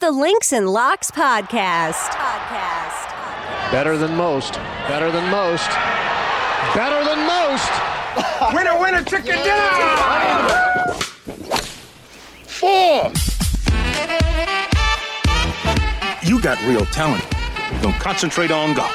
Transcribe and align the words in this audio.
The 0.00 0.10
Links 0.10 0.50
and 0.54 0.66
Locks 0.66 1.10
Podcast. 1.10 2.08
Podcast. 2.08 3.70
Better 3.70 3.98
than 3.98 4.16
most. 4.16 4.54
Better 4.88 5.10
than 5.10 5.30
most. 5.30 5.68
Better 6.74 7.04
than 7.04 7.26
most. 7.26 7.70
winner, 8.54 8.80
winner, 8.80 9.04
chicken 9.04 9.36
dinner. 9.36 10.94
Four. 12.46 13.12
You 16.22 16.40
got 16.40 16.58
real 16.64 16.86
talent. 16.86 17.22
Don't 17.82 17.92
concentrate 17.96 18.50
on 18.50 18.72
golf. 18.72 18.90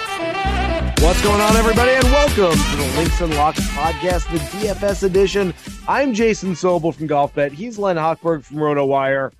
What's 1.04 1.22
going 1.22 1.40
on, 1.40 1.56
everybody, 1.56 1.92
and 1.92 2.06
welcome 2.06 2.58
to 2.58 2.78
the 2.78 2.94
Links 2.98 3.22
and 3.22 3.32
Locks 3.36 3.60
podcast, 3.60 4.32
the 4.32 4.40
DFS 4.40 5.04
edition. 5.04 5.54
I'm 5.88 6.16
Jason 6.16 6.54
Sobel 6.54 6.96
from 6.96 7.06
Golf 7.06 7.36
Bet. 7.36 7.52
He's 7.52 7.78
Len 7.78 7.96
Hochberg 7.96 8.44
from 8.44 8.58
RotoWire. 8.58 9.32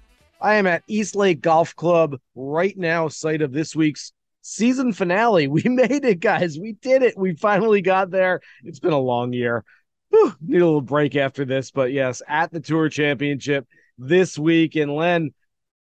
I 0.42 0.56
am 0.56 0.68
at 0.68 0.84
East 0.88 1.16
Lake 1.16 1.42
Golf 1.42 1.76
Club 1.76 2.18
right 2.36 2.78
now, 2.78 3.08
site 3.08 3.42
of 3.42 3.52
this 3.52 3.76
week's 3.76 4.12
season 4.42 4.94
finale. 4.94 5.48
We 5.56 5.64
made 5.64 6.06
it, 6.06 6.20
guys. 6.20 6.60
We 6.60 6.74
did 6.74 7.02
it. 7.02 7.18
We 7.18 7.36
finally 7.36 7.82
got 7.82 8.12
there. 8.12 8.42
It's 8.64 8.80
been 8.80 8.94
a 8.94 9.00
long 9.00 9.34
year. 9.34 9.64
Whew, 10.10 10.34
need 10.42 10.62
a 10.62 10.66
little 10.66 10.82
break 10.82 11.16
after 11.16 11.46
this, 11.46 11.72
but 11.72 11.92
yes, 11.92 12.22
at 12.28 12.52
the 12.52 12.60
Tour 12.60 12.90
Championship 12.90 13.68
this 13.98 14.38
week. 14.38 14.76
And 14.76 14.94
Len, 14.94 15.34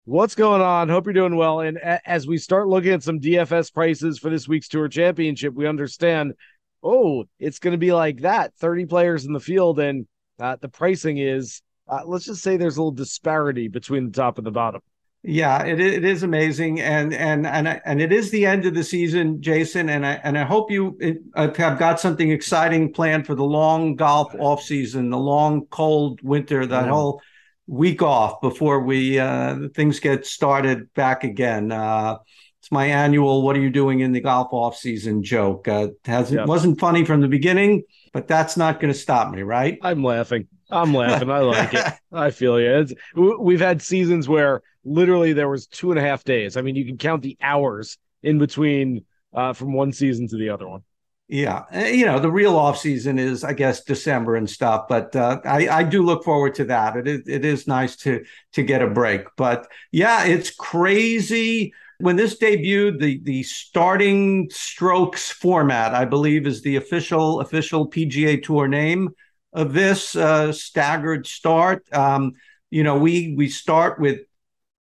what's 0.05 0.35
going 0.35 0.63
on? 0.63 0.89
Hope 0.89 1.07
you're 1.07 1.13
doing 1.13 1.37
well. 1.37 1.61
And 1.61 1.77
a- 1.77 2.09
as 2.09 2.27
we 2.27 2.39
start 2.39 2.69
looking 2.69 2.93
at 2.93 3.03
some 3.03 3.21
DFS 3.21 3.73
prices 3.73 4.19
for 4.19 4.31
this 4.31 4.49
week's 4.49 4.69
Tour 4.69 4.89
Championship, 4.89 5.55
we 5.55 5.67
understand, 5.67 6.35
oh, 6.83 7.25
it's 7.39 7.59
going 7.59 7.73
to 7.73 7.79
be 7.79 7.93
like 7.93 8.21
that 8.21 8.55
30 8.55 8.87
players 8.87 9.27
in 9.27 9.33
the 9.33 9.41
field. 9.41 9.79
And 9.81 10.07
uh, 10.39 10.57
the 10.61 10.69
pricing 10.69 11.19
is, 11.19 11.63
uh, 11.89 12.01
let's 12.05 12.25
just 12.25 12.43
say 12.43 12.57
there's 12.57 12.77
a 12.77 12.81
little 12.81 12.93
disparity 12.93 13.69
between 13.69 14.07
the 14.07 14.13
top 14.13 14.39
and 14.39 14.47
the 14.47 14.51
bottom. 14.51 14.81
Yeah, 15.29 15.65
it, 15.65 15.81
it 15.81 16.05
is 16.05 16.23
amazing, 16.23 16.81
and 16.81 17.13
and 17.13 17.49
and 17.49 17.81
and 17.85 18.01
it 18.01 18.13
is 18.13 18.31
the 18.31 18.47
end 18.47 18.65
of 18.65 18.75
the 18.75 18.85
season, 18.85 19.43
Jason. 19.43 19.89
And 19.89 20.07
I 20.07 20.21
and 20.23 20.39
I 20.39 20.45
hope 20.45 20.71
you 20.71 20.97
have 21.35 21.79
got 21.81 21.99
something 21.99 22.31
exciting 22.31 22.93
planned 22.93 23.27
for 23.27 23.35
the 23.35 23.45
long 23.45 23.97
golf 23.97 24.33
off 24.39 24.63
season, 24.63 25.11
the 25.11 25.19
long 25.19 25.67
cold 25.67 26.21
winter, 26.23 26.65
that 26.67 26.87
whole 26.87 27.21
week 27.67 28.03
off 28.03 28.41
before 28.41 28.81
we 28.81 29.19
uh, 29.19 29.69
things 29.75 29.99
get 29.99 30.27
started 30.27 30.95
back 30.95 31.25
again. 31.25 31.73
Uh, 31.73 32.19
it's 32.61 32.71
my 32.71 32.87
annual 32.87 33.43
"What 33.43 33.57
are 33.57 33.61
you 33.61 33.71
doing 33.71 34.01
in 34.01 34.13
the 34.13 34.21
golf 34.21 34.53
off 34.53 34.77
season?" 34.77 35.25
joke. 35.25 35.67
Uh, 35.67 35.89
has 36.05 36.31
yep. 36.31 36.47
wasn't 36.47 36.79
funny 36.79 37.05
from 37.05 37.21
the 37.21 37.29
beginning, 37.29 37.83
but 38.13 38.29
that's 38.29 38.57
not 38.57 38.79
going 38.79 38.93
to 38.93 38.99
stop 38.99 39.33
me, 39.33 39.43
right? 39.43 39.77
I'm 39.83 40.05
laughing. 40.05 40.47
I'm 40.71 40.95
laughing. 40.95 41.31
I 41.31 41.41
like 41.41 41.75
it. 41.75 41.85
I 42.13 42.31
feel 42.31 42.61
you. 42.61 42.79
It's, 42.79 42.95
we've 43.15 43.61
had 43.61 43.83
seasons 43.83 44.29
where 44.29 44.63
literally 44.85 45.33
there 45.33 45.49
was 45.49 45.67
two 45.67 45.91
and 45.91 45.99
a 45.99 46.03
half 46.03 46.25
days. 46.25 46.57
I 46.57 46.63
mean, 46.63 46.77
you 46.77 46.85
can 46.85 46.99
count 46.99 47.23
the 47.23 47.37
hours 47.41 47.99
in 48.23 48.39
between 48.39 49.05
uh, 49.35 49.53
from 49.53 49.73
one 49.73 49.93
season 49.93 50.29
to 50.29 50.37
the 50.37 50.51
other 50.51 50.69
one. 50.69 50.83
Yeah, 51.29 51.65
eh, 51.73 51.91
you 51.91 52.07
know 52.07 52.21
the 52.21 52.31
real 52.31 52.57
off 52.57 52.79
season 52.79 53.19
is, 53.19 53.43
I 53.43 53.53
guess, 53.53 53.83
December 53.83 54.37
and 54.37 54.49
stuff. 54.49 54.87
But 54.89 55.15
uh, 55.17 55.41
I, 55.45 55.69
I 55.69 55.83
do 55.83 56.05
look 56.05 56.23
forward 56.23 56.55
to 56.57 56.65
that. 56.67 56.97
It 56.97 57.09
is, 57.09 57.23
it 57.27 57.45
is 57.45 57.67
nice 57.67 57.97
to 57.99 58.25
to 58.53 58.63
get 58.63 58.81
a 58.81 58.87
break. 58.87 59.23
But 59.37 59.67
yeah, 59.91 60.25
it's 60.25 60.51
crazy 60.51 61.75
when 61.99 62.15
this 62.15 62.39
debuted. 62.39 63.01
The 63.01 63.21
the 63.25 63.43
starting 63.43 64.49
strokes 64.53 65.33
format, 65.33 65.97
I 65.97 66.05
believe, 66.05 66.47
is 66.47 66.63
the 66.63 66.77
official 66.77 67.41
official 67.41 67.91
PGA 67.91 68.41
Tour 68.41 68.69
name 68.69 69.09
of 69.57 69.73
this 69.73 70.15
uh, 70.15 70.53
staggered 70.53 71.27
start. 71.27 71.85
Um, 71.93 72.35
you 72.71 72.85
know, 72.85 72.99
we 72.99 73.35
we 73.37 73.49
start 73.49 73.99
with 73.99 74.21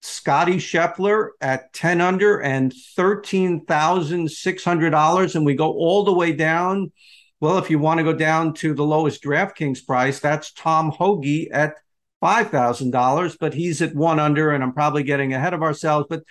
Scottie 0.01 0.59
Scheffler 0.59 1.31
at 1.41 1.73
10 1.73 2.01
under 2.01 2.41
and 2.41 2.73
$13,600. 2.97 5.35
And 5.35 5.45
we 5.45 5.55
go 5.55 5.73
all 5.73 6.05
the 6.05 6.15
way 6.15 6.33
down. 6.33 6.93
Well, 7.41 7.59
if 7.59 7.69
you 7.69 7.79
want 7.79 7.99
to 7.99 8.05
go 8.05 8.15
down 8.15 8.55
to 8.55 8.73
the 8.75 8.85
lowest 8.85 9.23
DraftKings 9.23 9.87
price, 9.87 10.19
that's 10.21 10.53
Tom 10.53 10.91
Hoge 10.91 11.49
at 11.53 11.77
$5,000, 12.23 13.37
but 13.41 13.55
he's 13.55 13.81
at 13.81 13.95
one 13.95 14.21
under, 14.21 14.51
and 14.51 14.63
I'm 14.63 14.75
probably 14.75 15.03
getting 15.03 15.33
ahead 15.33 15.55
of 15.55 15.63
ourselves. 15.63 16.07
But 16.09 16.23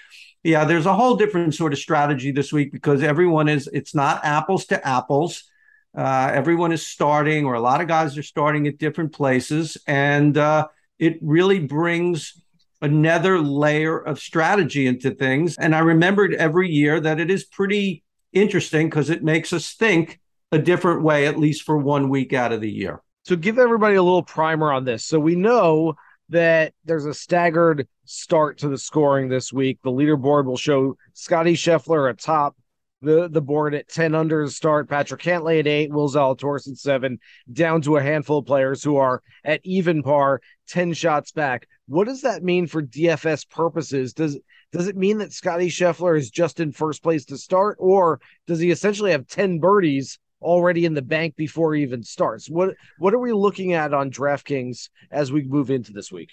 yeah, 0.43 0.65
there's 0.65 0.85
a 0.85 0.93
whole 0.93 1.15
different 1.15 1.55
sort 1.55 1.73
of 1.73 1.79
strategy 1.79 2.31
this 2.31 2.53
week 2.53 2.71
because 2.71 3.01
everyone 3.01 3.49
is, 3.49 3.67
it's 3.73 3.95
not 3.95 4.23
apples 4.23 4.67
to 4.67 4.87
apples. 4.87 5.49
Uh, 5.97 6.31
everyone 6.33 6.71
is 6.71 6.85
starting, 6.85 7.45
or 7.45 7.55
a 7.55 7.61
lot 7.61 7.81
of 7.81 7.87
guys 7.87 8.17
are 8.17 8.23
starting 8.23 8.67
at 8.67 8.77
different 8.77 9.13
places. 9.13 9.77
And 9.87 10.37
uh, 10.37 10.67
it 10.99 11.17
really 11.21 11.59
brings 11.59 12.41
another 12.81 13.39
layer 13.39 13.97
of 13.97 14.19
strategy 14.19 14.87
into 14.87 15.11
things. 15.11 15.57
And 15.57 15.75
I 15.75 15.79
remembered 15.79 16.33
every 16.33 16.69
year 16.69 16.99
that 16.99 17.19
it 17.19 17.29
is 17.29 17.43
pretty 17.43 18.03
interesting 18.31 18.87
because 18.87 19.09
it 19.09 19.23
makes 19.23 19.51
us 19.51 19.73
think 19.73 20.19
a 20.51 20.59
different 20.59 21.03
way, 21.03 21.27
at 21.27 21.37
least 21.37 21.63
for 21.63 21.77
one 21.77 22.09
week 22.09 22.33
out 22.33 22.53
of 22.53 22.61
the 22.61 22.71
year. 22.71 23.01
So 23.23 23.35
give 23.35 23.59
everybody 23.59 23.95
a 23.95 24.03
little 24.03 24.23
primer 24.23 24.71
on 24.71 24.85
this. 24.85 25.05
So 25.05 25.19
we 25.19 25.35
know 25.35 25.95
that 26.29 26.73
there's 26.85 27.05
a 27.05 27.13
staggered 27.13 27.87
start 28.05 28.59
to 28.59 28.69
the 28.69 28.77
scoring 28.77 29.29
this 29.29 29.51
week. 29.51 29.79
The 29.83 29.91
leaderboard 29.91 30.45
will 30.45 30.57
show 30.57 30.95
Scottie 31.13 31.55
Scheffler 31.55 32.09
atop 32.09 32.55
the 33.01 33.29
the 33.29 33.41
board 33.41 33.73
at 33.73 33.87
10 33.87 34.15
under 34.15 34.43
to 34.43 34.51
start. 34.51 34.89
Patrick 34.89 35.21
Cantlay 35.21 35.59
at 35.59 35.67
eight, 35.67 35.91
Will 35.91 36.09
Zalatoris 36.09 36.69
at 36.69 36.77
seven, 36.77 37.19
down 37.51 37.81
to 37.81 37.97
a 37.97 38.03
handful 38.03 38.39
of 38.39 38.45
players 38.45 38.83
who 38.83 38.97
are 38.97 39.21
at 39.43 39.61
even 39.63 40.03
par, 40.03 40.41
10 40.67 40.93
shots 40.93 41.31
back. 41.31 41.67
What 41.87 42.07
does 42.07 42.21
that 42.21 42.43
mean 42.43 42.67
for 42.67 42.81
DFS 42.81 43.49
purposes? 43.49 44.13
Does 44.13 44.39
does 44.71 44.87
it 44.87 44.97
mean 44.97 45.17
that 45.19 45.33
Scottie 45.33 45.69
Scheffler 45.69 46.17
is 46.17 46.29
just 46.29 46.59
in 46.59 46.71
first 46.71 47.01
place 47.01 47.25
to 47.25 47.37
start, 47.37 47.77
or 47.79 48.19
does 48.45 48.59
he 48.59 48.69
essentially 48.69 49.11
have 49.11 49.27
10 49.27 49.59
birdies 49.59 50.19
already 50.41 50.85
in 50.85 50.93
the 50.93 51.01
bank 51.01 51.35
before 51.35 51.73
he 51.73 51.81
even 51.81 52.03
starts? 52.03 52.49
What 52.49 52.75
what 52.97 53.13
are 53.13 53.19
we 53.19 53.33
looking 53.33 53.73
at 53.73 53.93
on 53.93 54.11
DraftKings 54.11 54.89
as 55.11 55.31
we 55.31 55.43
move 55.43 55.71
into 55.71 55.93
this 55.93 56.11
week? 56.11 56.31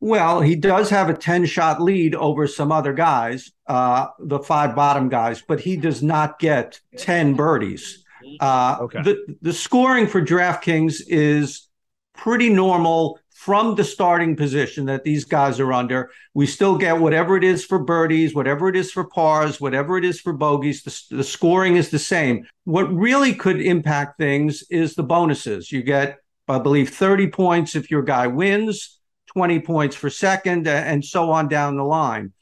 Well, 0.00 0.40
he 0.40 0.54
does 0.54 0.90
have 0.90 1.08
a 1.08 1.14
10 1.14 1.46
shot 1.46 1.82
lead 1.82 2.14
over 2.14 2.46
some 2.46 2.70
other 2.70 2.92
guys, 2.92 3.50
uh, 3.66 4.06
the 4.20 4.38
five 4.38 4.76
bottom 4.76 5.08
guys, 5.08 5.42
but 5.46 5.60
he 5.60 5.76
does 5.76 6.02
not 6.02 6.38
get 6.38 6.80
10 6.96 7.34
birdies. 7.34 8.04
Uh, 8.40 8.78
okay. 8.82 9.02
the, 9.02 9.36
the 9.42 9.52
scoring 9.52 10.06
for 10.06 10.20
DraftKings 10.22 11.00
is 11.08 11.68
pretty 12.14 12.48
normal 12.48 13.18
from 13.30 13.76
the 13.76 13.84
starting 13.84 14.36
position 14.36 14.86
that 14.86 15.04
these 15.04 15.24
guys 15.24 15.60
are 15.60 15.72
under. 15.72 16.10
We 16.34 16.46
still 16.46 16.76
get 16.76 16.98
whatever 16.98 17.36
it 17.36 17.44
is 17.44 17.64
for 17.64 17.78
birdies, 17.78 18.34
whatever 18.34 18.68
it 18.68 18.76
is 18.76 18.90
for 18.90 19.04
pars, 19.04 19.60
whatever 19.60 19.96
it 19.96 20.04
is 20.04 20.20
for 20.20 20.32
bogeys. 20.32 20.82
The, 20.82 21.16
the 21.16 21.24
scoring 21.24 21.76
is 21.76 21.90
the 21.90 22.00
same. 22.00 22.46
What 22.64 22.92
really 22.92 23.34
could 23.34 23.60
impact 23.60 24.18
things 24.18 24.64
is 24.70 24.94
the 24.94 25.04
bonuses. 25.04 25.70
You 25.70 25.82
get, 25.82 26.18
I 26.48 26.58
believe, 26.58 26.90
30 26.90 27.28
points 27.28 27.76
if 27.76 27.90
your 27.90 28.02
guy 28.02 28.26
wins 28.26 28.97
20 29.28 29.60
points 29.60 29.96
for 29.96 30.10
second, 30.10 30.66
and 30.66 31.04
so 31.04 31.30
on 31.30 31.48
down 31.48 31.76
the 31.76 31.84
line. 31.84 32.32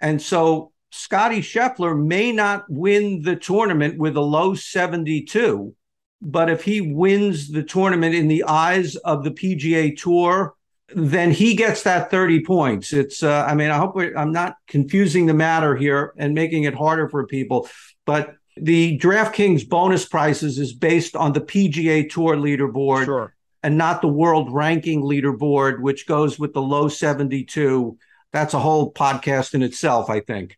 And 0.00 0.20
so 0.20 0.72
Scotty 0.90 1.40
Scheffler 1.40 1.96
may 1.96 2.32
not 2.32 2.64
win 2.68 3.22
the 3.22 3.36
tournament 3.36 3.98
with 3.98 4.16
a 4.16 4.20
low 4.20 4.54
72, 4.54 5.74
but 6.20 6.50
if 6.50 6.64
he 6.64 6.80
wins 6.80 7.48
the 7.48 7.62
tournament 7.62 8.14
in 8.14 8.28
the 8.28 8.44
eyes 8.44 8.96
of 8.96 9.22
the 9.24 9.30
PGA 9.30 9.96
Tour, 9.96 10.54
then 10.94 11.30
he 11.30 11.54
gets 11.54 11.84
that 11.84 12.10
30 12.10 12.44
points. 12.44 12.92
It's, 12.92 13.22
uh, 13.22 13.44
I 13.46 13.54
mean, 13.54 13.70
I 13.70 13.78
hope 13.78 13.96
I'm 14.16 14.32
not 14.32 14.56
confusing 14.66 15.26
the 15.26 15.34
matter 15.34 15.76
here 15.76 16.12
and 16.16 16.34
making 16.34 16.64
it 16.64 16.74
harder 16.74 17.08
for 17.08 17.26
people, 17.26 17.68
but 18.04 18.34
the 18.56 18.98
DraftKings 18.98 19.68
bonus 19.68 20.06
prices 20.06 20.58
is 20.58 20.74
based 20.74 21.14
on 21.14 21.32
the 21.32 21.40
PGA 21.40 22.10
Tour 22.10 22.36
leaderboard. 22.36 23.04
Sure 23.04 23.34
and 23.62 23.76
not 23.76 24.00
the 24.00 24.08
world 24.08 24.52
ranking 24.52 25.02
leaderboard, 25.02 25.80
which 25.80 26.06
goes 26.06 26.38
with 26.38 26.52
the 26.52 26.62
low 26.62 26.88
72. 26.88 27.96
That's 28.32 28.54
a 28.54 28.58
whole 28.58 28.92
podcast 28.92 29.54
in 29.54 29.62
itself, 29.62 30.08
I 30.08 30.20
think. 30.20 30.56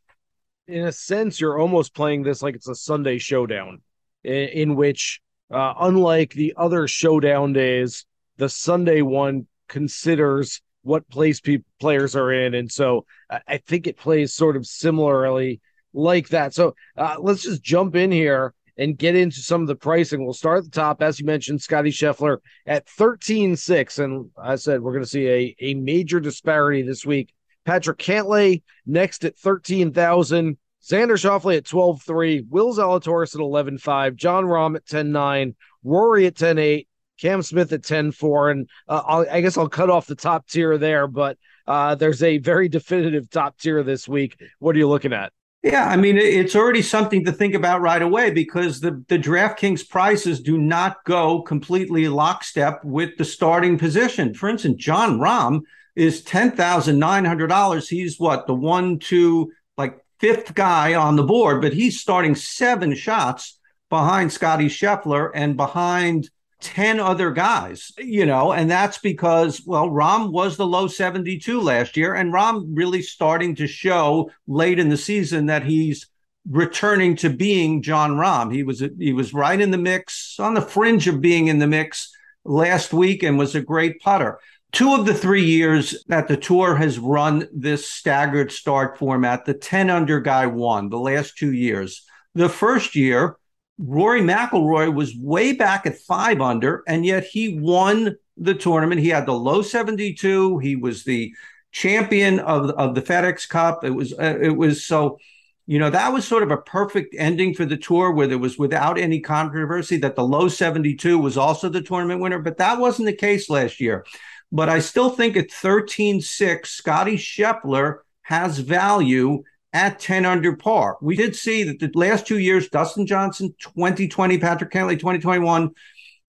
In 0.69 0.85
a 0.85 0.93
sense, 0.93 1.41
you're 1.41 1.59
almost 1.59 1.95
playing 1.95 2.23
this 2.23 2.43
like 2.43 2.55
it's 2.55 2.69
a 2.69 2.75
Sunday 2.75 3.19
showdown, 3.19 3.83
in, 4.23 4.33
in 4.33 4.77
which, 4.77 5.21
uh, 5.51 5.75
unlike 5.81 6.33
the 6.33 6.55
other 6.57 6.87
showdown 6.87 7.53
days, 7.53 8.07
the 8.37 8.49
Sunday 8.49 9.03
one 9.03 9.47
considers 9.69 10.61
what 10.83 11.09
place 11.09 11.41
pe- 11.41 11.65
players 11.81 12.15
are 12.15 12.33
in. 12.33 12.55
And 12.55 12.71
so 12.71 13.07
I, 13.31 13.41
I 13.49 13.57
think 13.59 13.87
it 13.87 13.97
plays 13.97 14.35
sort 14.35 14.57
of 14.57 14.67
similarly 14.67 15.61
like 15.93 16.29
that. 16.29 16.55
So 16.55 16.75
uh, 16.97 17.17
let's 17.19 17.43
just 17.43 17.63
jump 17.63 17.97
in 17.97 18.13
here 18.13 18.55
and 18.77 18.99
get 18.99 19.17
into 19.17 19.41
some 19.41 19.61
of 19.61 19.69
the 19.69 19.77
pricing. 19.77 20.25
We'll 20.25 20.33
start 20.33 20.59
at 20.59 20.65
the 20.65 20.71
top, 20.71 21.03
as 21.03 21.21
you 21.21 21.27
mentioned, 21.27 21.63
Scottie 21.63 21.91
Scheffler 21.91 22.39
at 22.67 22.87
13.6. 22.87 23.99
And 24.03 24.31
I 24.37 24.57
said 24.57 24.81
we're 24.81 24.93
going 24.93 25.05
to 25.05 25.11
see 25.11 25.29
a, 25.29 25.57
a 25.61 25.75
major 25.75 26.21
disparity 26.21 26.83
this 26.83 27.05
week. 27.05 27.33
Patrick 27.65 27.99
Cantlay 27.99 28.63
next 28.87 29.25
at 29.25 29.37
13,000. 29.39 30.57
Xander 30.83 31.13
Schauffele 31.13 31.59
at 31.59 31.65
12.3. 31.65 32.49
Will 32.49 32.75
Zalatoris 32.75 33.35
at 33.35 33.41
11.5. 33.41 34.17
Jon 34.17 34.45
Rahm 34.45 34.77
at 34.77 34.85
10.9. 34.87 35.55
Rory 35.85 36.27
at 36.27 36.35
10.8. 36.35 36.87
Cam 37.21 37.43
Smith 37.43 37.73
at 37.73 37.83
10.4. 37.83 38.51
And 38.51 38.69
uh, 38.89 39.25
i 39.31 39.41
guess 39.41 39.57
I'll 39.57 39.69
cut 39.69 39.91
off 39.91 40.07
the 40.07 40.17
top 40.17 40.49
tier 40.49 40.77
there, 40.79 41.07
but 41.07 41.39
uh, 41.69 41.95
there's 41.95 42.23
a 42.23 42.39
very 42.39 42.69
definitive 42.71 43.31
top 43.31 43.59
tier 43.59 43.83
this 43.85 44.09
week. 44.09 44.41
What 44.59 44.75
are 44.75 44.79
you 44.79 44.89
looking 44.89 45.13
at? 45.13 45.33
Yeah, 45.63 45.87
I 45.87 45.97
mean, 45.97 46.19
it's 46.19 46.57
already 46.57 46.83
something 46.83 47.25
to 47.25 47.31
think 47.31 47.55
about 47.55 47.83
right 47.83 48.03
away 48.03 48.33
because 48.33 48.81
the, 48.81 49.05
the 49.07 49.19
DraftKings 49.19 49.89
prices 49.89 50.41
do 50.41 50.59
not 50.59 51.05
go 51.05 51.43
completely 51.43 52.09
lockstep 52.09 52.85
with 52.85 53.17
the 53.17 53.25
starting 53.25 53.79
position. 53.79 54.35
For 54.35 54.49
instance, 54.49 54.83
Jon 54.83 55.21
Rahm 55.21 55.61
is 55.95 56.23
$10,900. 56.25 57.89
He's 57.89 58.19
what, 58.19 58.49
the 58.49 58.55
one, 58.55 58.99
two, 58.99 59.53
like 59.79 60.01
fifth 60.19 60.53
guy 60.55 60.95
on 60.95 61.15
the 61.15 61.23
board, 61.23 61.63
but 61.63 61.73
he's 61.73 62.01
starting 62.01 62.35
seven 62.35 62.97
shots 62.97 63.61
behind 63.89 64.33
Scottie 64.33 64.69
Scheffler 64.69 65.31
and 65.33 65.57
behind 65.57 66.29
10 66.63 67.01
other 67.01 67.31
guys, 67.31 67.93
you 67.99 68.25
know, 68.25 68.53
and 68.53 68.71
that's 68.71 68.99
because, 68.99 69.63
well, 69.67 69.89
Rahm 69.89 70.31
was 70.31 70.57
the 70.57 70.67
low 70.67 70.87
72 70.87 71.61
last 71.61 71.97
year, 71.97 72.15
and 72.15 72.33
Rahm 72.33 72.65
really 72.73 73.03
starting 73.03 73.55
to 73.57 73.67
show 73.67 74.31
late 74.47 74.79
in 74.79 74.89
the 74.89 74.97
season 74.97 75.47
that 75.47 75.65
he's 75.65 76.07
returning 76.49 77.17
to 77.17 77.31
being 77.31 77.83
Jon 77.83 78.13
Rahm. 78.13 78.53
He 78.53 78.63
was 78.63 78.83
he 78.99 79.13
was 79.13 79.35
right 79.35 79.61
in 79.61 79.71
the 79.71 79.79
mix, 79.79 80.39
on 80.39 80.55
the 80.55 80.63
fringe 80.63 81.09
of 81.09 81.21
being 81.21 81.49
in 81.49 81.59
the 81.59 81.67
mix 81.67 82.11
last 82.45 82.93
week, 82.93 83.23
and 83.23 83.39
was 83.39 83.55
a 83.55 83.61
great 83.61 84.01
putter. 84.01 84.39
Two 84.73 84.95
of 84.95 85.05
the 85.05 85.15
three 85.15 85.45
years 85.45 86.03
that 86.09 86.29
the 86.29 86.37
tour 86.37 86.77
has 86.77 86.99
run 86.99 87.47
this 87.53 87.87
staggered 87.89 88.51
start 88.51 88.99
format, 88.99 89.45
the 89.45 89.53
10 89.53 89.91
under 89.91 90.19
guy 90.19 90.47
won 90.47 90.89
the 90.89 90.99
last 90.99 91.37
two 91.37 91.53
years. 91.53 92.07
The 92.35 92.49
first 92.49 92.97
year, 92.97 93.37
Rory 93.79 94.21
McIlroy 94.21 94.95
was 94.95 95.17
way 95.17 95.53
back 95.53 95.87
at 95.87 95.99
five 95.99 96.41
under, 96.41 96.83
and 96.87 97.05
yet 97.05 97.25
he 97.25 97.59
won 97.59 98.17
the 98.37 98.55
tournament. 98.55 99.01
He 99.01 99.09
had 99.09 99.27
the 99.27 99.33
low 99.33 99.63
72. 99.63 100.59
He 100.59 100.77
was 100.77 101.05
the 101.05 101.35
champion 101.73 102.39
of, 102.41 102.71
of 102.71 102.95
the 102.95 103.03
FedEx 103.03 103.49
Cup. 103.49 103.85
It 103.85 103.91
was 103.91 104.13
uh, 104.13 104.39
it 104.41 104.57
was 104.57 104.87
so, 104.87 105.19
you 105.67 105.79
know, 105.79 105.91
that 105.91 106.13
was 106.13 106.27
sort 106.27 106.43
of 106.43 106.51
a 106.51 106.59
perfect 106.59 107.15
ending 107.19 107.55
for 107.55 107.65
the 107.65 107.77
tour 107.77 108.13
where 108.13 108.27
there 108.27 108.39
was 108.39 108.59
without 108.59 108.99
any 108.99 109.21
controversy 109.21 109.97
that 109.99 110.17
the 110.17 110.25
low 110.25 110.49
72 110.49 111.19
was 111.19 111.37
also 111.37 111.69
the 111.69 111.83
tournament 111.83 112.21
winner. 112.21 112.39
But 112.39 112.59
that 112.59 112.79
wasn't 112.79 113.07
the 113.07 113.17
case 113.17 113.49
last 113.49 113.81
year. 113.81 114.05
But 114.51 114.69
I 114.69 114.81
still 114.81 115.09
think 115.09 115.37
at 115.37 115.49
13-6, 115.49 116.67
Scottie 116.67 117.17
Scheffler 117.17 118.01
has 118.21 118.59
value 118.59 119.43
at 119.73 119.99
10 119.99 120.25
under 120.25 120.57
par. 120.57 120.99
We 121.01 121.17
did 121.17 121.35
see 121.35 121.65
that 121.65 121.79
the 121.79 121.91
last 121.95 122.27
two 122.27 122.39
years, 122.39 122.69
Dustin 122.69 123.07
Johnson 123.07 123.55
2020, 123.59 124.39
Patrick 124.39 124.71
Cantlay 124.71 124.99
2021, 124.99 125.71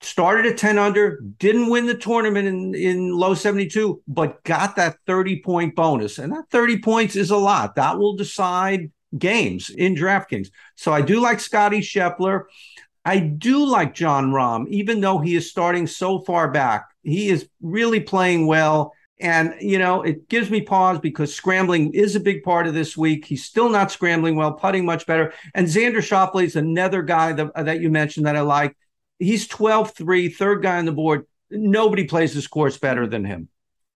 started 0.01 0.45
at 0.45 0.57
10 0.57 0.78
under, 0.78 1.19
didn't 1.40 1.69
win 1.69 1.86
the 1.86 1.95
tournament 1.95 2.48
in, 2.48 2.75
in 2.75 3.12
low 3.12 3.34
72, 3.34 4.01
but 4.07 4.44
got 4.44 4.75
that 4.75 4.98
30 5.07 5.42
point 5.42 5.75
bonus. 5.75 6.19
And 6.19 6.31
that 6.34 6.50
30 6.51 6.80
points 6.80 7.16
is 7.16 7.31
a 7.31 7.38
lot. 7.38 7.75
That 7.75 7.98
will 7.98 8.16
decide 8.16 8.92
games 9.18 9.69
in 9.69 9.95
DraftKings. 9.95 10.50
So 10.75 10.92
I 10.92 11.01
do 11.01 11.19
like 11.19 11.40
Scottie 11.40 11.81
Scheffler. 11.81 12.44
I 13.06 13.19
do 13.19 13.66
like 13.66 13.94
Jon 13.94 14.31
Rahm, 14.31 14.68
even 14.69 15.01
though 15.01 15.19
he 15.19 15.36
is 15.36 15.50
starting 15.50 15.88
so 15.88 16.19
far 16.19 16.50
back. 16.50 16.86
He 17.04 17.30
is 17.30 17.50
really 17.62 18.00
playing 18.00 18.48
well. 18.48 18.94
And, 19.19 19.54
you 19.62 19.77
know, 19.77 20.01
it 20.01 20.27
gives 20.27 20.50
me 20.50 20.62
pause 20.62 21.00
because 21.00 21.33
scrambling 21.33 21.94
is 21.94 22.15
a 22.15 22.19
big 22.19 22.44
part 22.44 22.68
of 22.68 22.74
this 22.74 22.98
week. 22.98 23.25
He's 23.25 23.45
still 23.45 23.69
not 23.69 23.92
scrambling 23.92 24.36
well, 24.36 24.54
putting 24.54 24.86
much 24.86 25.06
better. 25.06 25.33
And 25.54 25.68
Xander 25.68 25.98
Schauffele 25.98 26.44
is 26.44 26.56
another 26.56 27.01
guy 27.04 27.33
that, 27.33 27.51
uh, 27.56 27.63
that 27.63 27.80
you 27.80 27.89
mentioned 27.89 28.25
that 28.25 28.36
I 28.36 28.42
like. 28.42 28.75
He's 29.19 29.48
12 29.48 29.92
3, 29.92 30.30
third 30.30 30.63
guy 30.63 30.77
on 30.77 30.86
the 30.86 30.92
board. 30.92 31.25
Nobody 31.50 32.06
plays 32.06 32.33
this 32.33 32.48
course 32.48 32.77
better 32.77 33.07
than 33.07 33.24
him. 33.24 33.50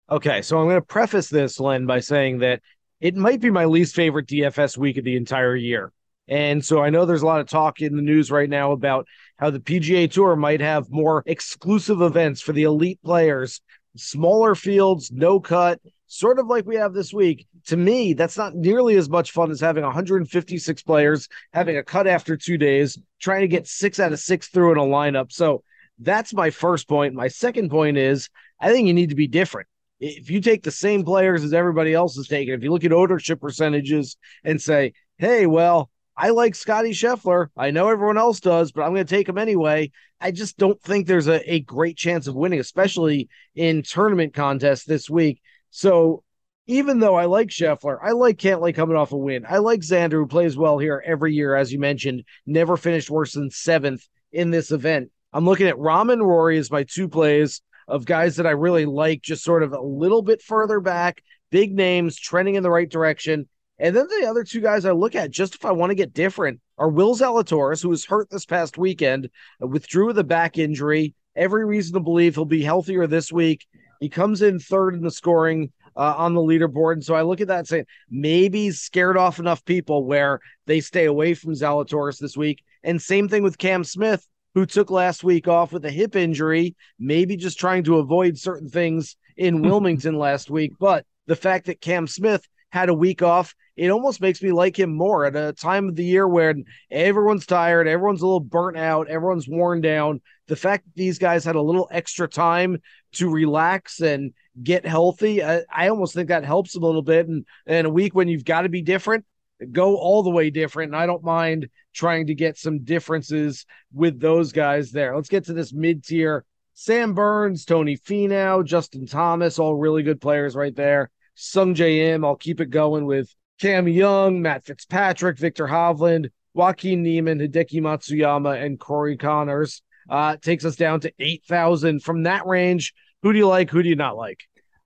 Okay. 0.09 0.41
So 0.41 0.59
I'm 0.59 0.67
going 0.67 0.79
to 0.79 0.85
preface 0.85 1.29
this, 1.29 1.59
Len, 1.59 1.85
by 1.85 1.99
saying 1.99 2.39
that 2.39 2.61
it 3.01 3.15
might 3.15 3.41
be 3.41 3.49
my 3.49 3.65
least 3.65 3.95
favorite 3.95 4.27
DFS 4.27 4.77
week 4.77 4.97
of 4.97 5.03
the 5.03 5.17
entire 5.17 5.55
year. 5.55 5.91
And 6.27 6.63
so 6.63 6.81
I 6.81 6.89
know 6.89 7.05
there's 7.05 7.21
a 7.21 7.27
lot 7.27 7.39
of 7.39 7.47
talk 7.47 7.81
in 7.81 7.95
the 7.95 8.01
news 8.01 8.31
right 8.31 8.49
now 8.49 8.73
about 8.73 9.07
how 9.37 9.49
the 9.49 9.59
PGA 9.59 10.11
Tour 10.11 10.35
might 10.35 10.59
have 10.61 10.89
more 10.89 11.23
exclusive 11.25 12.01
events 12.01 12.41
for 12.41 12.53
the 12.53 12.63
elite 12.63 12.99
players 13.03 13.61
smaller 13.97 14.55
fields, 14.55 15.11
no 15.11 15.39
cut, 15.39 15.79
sort 16.07 16.39
of 16.39 16.47
like 16.47 16.65
we 16.65 16.75
have 16.75 16.94
this 16.94 17.13
week. 17.13 17.47
To 17.67 17.77
me, 17.77 18.13
that's 18.13 18.38
not 18.38 18.55
nearly 18.55 18.95
as 18.95 19.09
much 19.09 19.31
fun 19.31 19.51
as 19.51 19.59
having 19.59 19.83
156 19.83 20.83
players, 20.83 21.27
having 21.53 21.77
a 21.77 21.83
cut 21.83 22.07
after 22.07 22.38
two 22.38 22.57
days, 22.57 22.97
trying 23.19 23.41
to 23.41 23.47
get 23.47 23.67
six 23.67 23.99
out 23.99 24.13
of 24.13 24.19
six 24.19 24.47
through 24.47 24.71
in 24.71 24.77
a 24.77 24.81
lineup. 24.81 25.31
So 25.31 25.63
that's 25.99 26.33
my 26.33 26.49
first 26.49 26.88
point. 26.88 27.13
My 27.13 27.27
second 27.27 27.69
point 27.69 27.97
is 27.97 28.29
I 28.59 28.71
think 28.71 28.88
you 28.88 28.94
need 28.94 29.09
to 29.09 29.15
be 29.15 29.27
different. 29.27 29.67
If 29.99 30.29
you 30.29 30.41
take 30.41 30.63
the 30.63 30.71
same 30.71 31.03
players 31.03 31.44
as 31.44 31.53
everybody 31.53 31.94
else 31.94 32.17
is 32.17 32.27
taking, 32.27 32.53
if 32.53 32.63
you 32.63 32.71
look 32.71 32.83
at 32.83 32.94
ownership 32.94 33.41
percentages 33.41 34.15
and 34.44 34.61
say, 34.61 34.94
hey, 35.17 35.47
well, 35.47 35.89
I 36.17 36.29
like 36.29 36.55
Scottie 36.55 36.91
Scheffler. 36.91 37.49
I 37.55 37.69
know 37.69 37.89
everyone 37.89 38.17
else 38.17 38.39
does, 38.39 38.71
but 38.71 38.81
I'm 38.81 38.93
going 38.93 39.05
to 39.05 39.15
take 39.15 39.29
him 39.29 39.37
anyway. 39.37 39.91
I 40.19 40.31
just 40.31 40.57
don't 40.57 40.81
think 40.81 41.05
there's 41.05 41.27
a, 41.27 41.53
a 41.53 41.59
great 41.59 41.95
chance 41.95 42.25
of 42.25 42.35
winning, 42.35 42.59
especially 42.59 43.29
in 43.53 43.83
tournament 43.83 44.33
contests 44.33 44.85
this 44.85 45.09
week. 45.09 45.41
So 45.69 46.23
even 46.65 46.99
though 46.99 47.15
I 47.15 47.25
like 47.25 47.49
Scheffler, 47.49 47.97
I 48.03 48.11
like 48.11 48.37
Cantlay 48.37 48.73
coming 48.73 48.97
off 48.97 49.11
a 49.11 49.17
win. 49.17 49.45
I 49.47 49.59
like 49.59 49.81
Xander, 49.81 50.13
who 50.13 50.25
plays 50.25 50.57
well 50.57 50.79
here 50.79 51.03
every 51.05 51.35
year, 51.35 51.55
as 51.55 51.71
you 51.71 51.79
mentioned, 51.79 52.23
never 52.47 52.77
finished 52.77 53.11
worse 53.11 53.33
than 53.33 53.51
seventh 53.51 54.07
in 54.31 54.49
this 54.49 54.71
event. 54.71 55.11
I'm 55.33 55.45
looking 55.45 55.67
at 55.67 55.75
Rahm 55.75 56.11
and 56.11 56.25
Rory 56.25 56.57
as 56.57 56.71
my 56.71 56.83
two 56.83 57.07
plays 57.07 57.61
of 57.87 58.05
guys 58.05 58.37
that 58.37 58.47
I 58.47 58.51
really 58.51 58.85
like, 58.85 59.21
just 59.21 59.43
sort 59.43 59.61
of 59.61 59.71
a 59.71 59.79
little 59.79 60.23
bit 60.23 60.41
further 60.41 60.79
back, 60.79 61.21
big 61.51 61.73
names 61.73 62.19
trending 62.19 62.55
in 62.55 62.63
the 62.63 62.71
right 62.71 62.89
direction. 62.89 63.47
And 63.79 63.95
then 63.95 64.07
the 64.07 64.27
other 64.27 64.44
two 64.44 64.62
guys 64.62 64.85
I 64.85 64.91
look 64.91 65.15
at, 65.15 65.31
just 65.31 65.56
if 65.56 65.65
I 65.65 65.71
want 65.71 65.91
to 65.91 65.95
get 65.95 66.13
different, 66.13 66.59
are 66.77 66.89
Will 66.89 67.15
Zalatoris, 67.15 67.81
who 67.81 67.89
was 67.89 68.06
hurt 68.06 68.29
this 68.29 68.45
past 68.45 68.77
weekend, 68.77 69.29
withdrew 69.59 70.07
with 70.07 70.18
a 70.18 70.24
back 70.24 70.57
injury. 70.57 71.13
Every 71.35 71.65
reason 71.65 71.94
to 71.94 72.00
believe 72.00 72.35
he'll 72.35 72.45
be 72.45 72.63
healthier 72.63 73.06
this 73.06 73.31
week. 73.31 73.68
He 74.00 74.09
comes 74.09 74.41
in 74.41 74.59
third 74.59 74.95
in 74.95 75.01
the 75.01 75.12
scoring 75.12 75.71
uh, 75.95 76.15
on 76.18 76.33
the 76.33 76.41
leaderboard. 76.41 76.94
And 76.94 77.03
so 77.03 77.15
I 77.15 77.21
look 77.24 77.41
at 77.41 77.47
that 77.47 77.59
and 77.59 77.68
say, 77.68 77.85
maybe 78.09 78.65
he's 78.65 78.79
scared 78.79 79.18
off 79.18 79.39
enough 79.39 79.65
people 79.65 80.06
where 80.06 80.39
they 80.65 80.80
stay 80.80 81.06
away 81.06 81.33
from 81.33 81.53
Zalatoris 81.53 82.19
this 82.19 82.38
week. 82.38 82.63
And 82.83 83.01
same 83.01 83.27
thing 83.27 83.44
with 83.44 83.57
Cam 83.57 83.83
Smith, 83.83 84.25
who 84.53 84.65
took 84.65 84.89
last 84.89 85.23
week 85.23 85.47
off 85.47 85.71
with 85.71 85.85
a 85.85 85.91
hip 85.91 86.15
injury, 86.15 86.75
maybe 87.00 87.35
just 87.35 87.59
trying 87.59 87.83
to 87.85 87.97
avoid 87.97 88.38
certain 88.38 88.69
things 88.69 89.18
in 89.35 89.62
Wilmington 89.68 90.18
last 90.18 90.50
week. 90.50 90.73
But 90.80 91.06
the 91.25 91.35
fact 91.35 91.65
that 91.65 91.81
Cam 91.81 92.07
Smith 92.07 92.47
had 92.71 92.89
a 92.89 92.93
week 92.93 93.21
off, 93.21 93.55
it 93.75 93.89
almost 93.89 94.21
makes 94.21 94.41
me 94.41 94.51
like 94.51 94.77
him 94.77 94.93
more 94.95 95.25
at 95.25 95.35
a 95.35 95.53
time 95.53 95.87
of 95.87 95.95
the 95.95 96.03
year 96.03 96.27
when 96.27 96.65
everyone's 96.92 97.45
tired, 97.45 97.87
everyone's 97.87 98.21
a 98.21 98.25
little 98.25 98.39
burnt 98.39 98.77
out, 98.77 99.07
everyone's 99.07 99.47
worn 99.47 99.81
down. 99.81 100.21
The 100.47 100.56
fact 100.56 100.85
that 100.85 100.95
these 100.95 101.19
guys 101.19 101.45
had 101.45 101.56
a 101.56 101.61
little 101.61 101.87
extra 101.92 102.27
time 102.27 102.81
to 103.13 103.30
relax 103.30 104.01
and 104.01 104.33
get 104.61 104.85
healthy, 104.85 105.44
I, 105.44 105.61
I 105.71 105.89
almost 105.89 106.13
think 106.13 106.30
that 106.30 106.44
helps 106.44 106.75
a 106.75 106.80
little 106.80 107.01
bit. 107.01 107.27
And, 107.27 107.45
and 107.65 107.87
a 107.87 107.92
week 107.92 108.15
when 108.15 108.27
you've 108.27 108.45
got 108.45 108.61
to 108.61 108.69
be 108.69 108.81
different, 108.81 109.25
go 109.71 109.95
all 109.95 110.23
the 110.23 110.30
way 110.30 110.49
different. 110.49 110.94
And 110.94 111.01
I 111.01 111.06
don't 111.06 111.23
mind 111.23 111.69
trying 111.94 112.27
to 112.27 112.35
get 112.35 112.57
some 112.57 112.83
differences 112.83 113.65
with 113.94 114.19
those 114.19 114.51
guys 114.51 114.92
there. 114.92 115.15
Let's 115.15 115.30
get 115.30 115.45
to 115.45 115.53
this 115.53 115.73
mid 115.73 116.03
tier. 116.03 116.45
Sam 116.73 117.13
Burns, 117.13 117.65
Tony 117.65 117.97
Finau, 117.97 118.63
Justin 118.63 119.07
Thomas, 119.07 119.57
all 119.57 119.75
really 119.75 120.03
good 120.03 120.21
players 120.21 120.56
right 120.56 120.75
there. 120.75 121.09
Sungjae 121.37 122.13
Im. 122.13 122.25
I'll 122.25 122.35
keep 122.35 122.59
it 122.59 122.69
going 122.69 123.06
with 123.06 123.33
Cam 123.59 123.87
Young, 123.87 124.41
Matt 124.41 124.65
Fitzpatrick, 124.65 125.37
Viktor 125.37 125.67
Hovland, 125.67 126.29
Joaquin 126.53 127.03
Niemann, 127.03 127.39
Hideki 127.39 127.81
Matsuyama, 127.81 128.61
and 128.63 128.79
Corey 128.79 129.17
Conners. 129.17 129.81
Uh, 130.09 130.37
takes 130.37 130.65
us 130.65 130.75
down 130.75 130.99
to 131.01 131.11
8,000. 131.19 132.01
From 132.01 132.23
that 132.23 132.45
range, 132.45 132.94
who 133.21 133.33
do 133.33 133.39
you 133.39 133.47
like? 133.47 133.69
Who 133.69 133.83
do 133.83 133.89
you 133.89 133.95
not 133.95 134.15
like? 134.15 134.39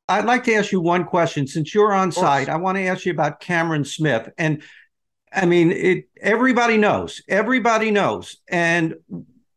I'd 0.09 0.25
like 0.25 0.43
to 0.45 0.53
ask 0.55 0.71
you 0.71 0.81
one 0.81 1.05
question. 1.05 1.47
Since 1.47 1.73
you're 1.73 1.93
on 1.93 2.11
site, 2.11 2.49
I 2.49 2.57
want 2.57 2.77
to 2.77 2.85
ask 2.85 3.05
you 3.05 3.13
about 3.13 3.39
Cameron 3.39 3.85
Smith. 3.85 4.29
And 4.37 4.61
I 5.31 5.45
mean, 5.45 5.71
it 5.71 6.09
everybody 6.19 6.77
knows, 6.77 7.21
everybody 7.29 7.91
knows. 7.91 8.37
And 8.49 8.95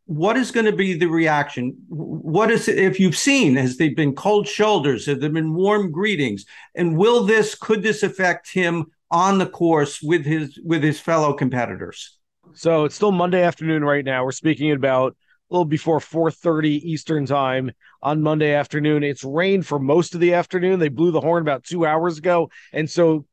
what 0.07 0.37
is 0.37 0.51
going 0.51 0.67
to 0.67 0.73
be 0.73 0.95
the 0.95 1.07
reaction? 1.07 1.77
What 1.89 2.51
is 2.51 2.69
if 2.69 3.01
you've 3.01 3.17
seen, 3.17 3.57
has 3.57 3.77
there 3.77 3.95
been 3.95 4.15
cold 4.15 4.47
shoulders? 4.47 5.07
Have 5.07 5.21
there 5.21 5.31
been 5.31 5.55
warm 5.55 5.91
greetings? 5.91 6.45
And 6.75 6.97
will 6.97 7.25
this, 7.25 7.55
could 7.55 7.83
this 7.83 8.03
affect 8.03 8.53
him 8.53 8.87
on 9.11 9.39
the 9.39 9.47
course 9.47 10.03
with 10.03 10.25
his, 10.25 10.61
with 10.63 10.83
his 10.83 11.01
fellow 11.01 11.33
competitors? 11.33 12.19
So 12.53 12.85
it's 12.85 12.95
still 12.95 13.13
Monday 13.13 13.43
afternoon 13.43 13.83
right 13.83 14.05
now. 14.05 14.25
We're 14.25 14.33
speaking 14.33 14.73
about 14.73 15.13
a 15.13 15.55
little 15.55 15.65
before 15.65 16.01
4:30 16.01 16.83
Eastern 16.85 17.27
time 17.27 17.73
on 18.03 18.23
Monday 18.23 18.53
afternoon. 18.53 19.03
It's 19.03 19.25
rained 19.25 19.67
for 19.67 19.79
most 19.79 20.15
of 20.15 20.21
the 20.21 20.35
afternoon. 20.35 20.79
They 20.79 20.89
blew 20.89 21.11
the 21.11 21.21
horn 21.21 21.43
about 21.43 21.65
2 21.65 21.87
hours 21.87 22.19
ago. 22.19 22.51
And 22.73 22.89
so 22.89 23.27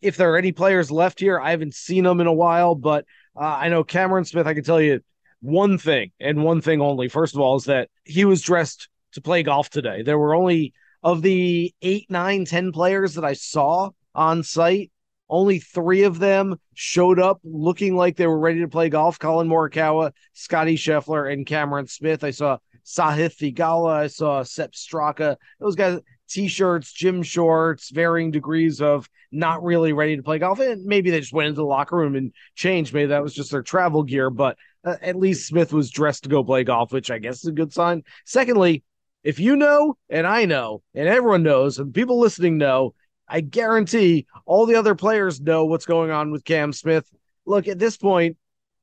if 0.00 0.16
there 0.16 0.32
are 0.32 0.38
any 0.38 0.52
players 0.52 0.90
left 0.90 1.18
here, 1.18 1.40
I 1.40 1.50
haven't 1.50 1.74
seen 1.74 2.04
them 2.04 2.20
in 2.20 2.26
a 2.26 2.32
while, 2.32 2.74
but 2.74 3.04
uh, 3.34 3.44
I 3.44 3.68
know 3.68 3.82
Cameron 3.82 4.24
Smith, 4.24 4.46
I 4.46 4.54
can 4.54 4.64
tell 4.64 4.80
you 4.80 5.00
one 5.40 5.78
thing 5.78 6.10
and 6.20 6.42
one 6.42 6.60
thing 6.60 6.80
only. 6.80 7.08
First 7.08 7.34
of 7.34 7.40
all, 7.40 7.56
is 7.56 7.64
that 7.64 7.88
he 8.04 8.24
was 8.24 8.42
dressed 8.42 8.88
to 9.12 9.20
play 9.20 9.42
golf 9.42 9.70
today. 9.70 10.02
There 10.02 10.18
were 10.18 10.34
only 10.34 10.74
of 11.02 11.22
the 11.22 11.72
eight, 11.82 12.06
nine, 12.10 12.44
ten 12.44 12.72
players 12.72 13.14
that 13.14 13.24
I 13.24 13.34
saw 13.34 13.90
on 14.14 14.42
site, 14.42 14.90
only 15.30 15.58
three 15.58 16.04
of 16.04 16.18
them 16.18 16.56
showed 16.74 17.20
up 17.20 17.40
looking 17.44 17.94
like 17.94 18.16
they 18.16 18.26
were 18.26 18.38
ready 18.38 18.60
to 18.60 18.68
play 18.68 18.88
golf. 18.88 19.18
Collin 19.18 19.48
Morikawa, 19.48 20.12
Scottie 20.32 20.76
Scheffler, 20.76 21.32
and 21.32 21.46
Cameron 21.46 21.86
Smith. 21.86 22.24
I 22.24 22.30
saw 22.30 22.58
Sahith 22.84 23.36
Theegala. 23.36 23.92
I 23.92 24.06
saw 24.06 24.42
Sepp 24.42 24.72
Straka. 24.72 25.36
Those 25.60 25.76
guys, 25.76 26.00
t-shirts, 26.28 26.92
gym 26.92 27.22
shorts, 27.22 27.90
varying 27.90 28.30
degrees 28.30 28.80
of 28.80 29.08
not 29.30 29.62
really 29.62 29.92
ready 29.92 30.16
to 30.16 30.22
play 30.22 30.38
golf. 30.38 30.60
And 30.60 30.84
maybe 30.84 31.10
they 31.10 31.20
just 31.20 31.32
went 31.32 31.48
into 31.48 31.60
the 31.60 31.66
locker 31.66 31.96
room 31.96 32.16
and 32.16 32.32
changed. 32.54 32.94
Maybe 32.94 33.08
that 33.08 33.22
was 33.22 33.34
just 33.34 33.50
their 33.50 33.62
travel 33.62 34.02
gear. 34.02 34.30
But 34.30 34.56
uh, 34.84 34.96
at 35.02 35.16
least 35.16 35.46
Smith 35.46 35.72
was 35.72 35.90
dressed 35.90 36.24
to 36.24 36.28
go 36.28 36.44
play 36.44 36.64
golf, 36.64 36.92
which 36.92 37.10
I 37.10 37.18
guess 37.18 37.38
is 37.38 37.46
a 37.46 37.52
good 37.52 37.72
sign. 37.72 38.02
Secondly, 38.24 38.84
if 39.22 39.40
you 39.40 39.56
know, 39.56 39.96
and 40.08 40.26
I 40.26 40.44
know, 40.44 40.82
and 40.94 41.08
everyone 41.08 41.42
knows, 41.42 41.78
and 41.78 41.92
people 41.92 42.18
listening 42.18 42.58
know, 42.58 42.94
I 43.28 43.40
guarantee 43.40 44.26
all 44.46 44.66
the 44.66 44.76
other 44.76 44.94
players 44.94 45.40
know 45.40 45.66
what's 45.66 45.86
going 45.86 46.10
on 46.10 46.30
with 46.30 46.44
Cam 46.44 46.72
Smith. 46.72 47.08
Look, 47.44 47.68
at 47.68 47.78
this 47.78 47.96
point, 47.96 48.36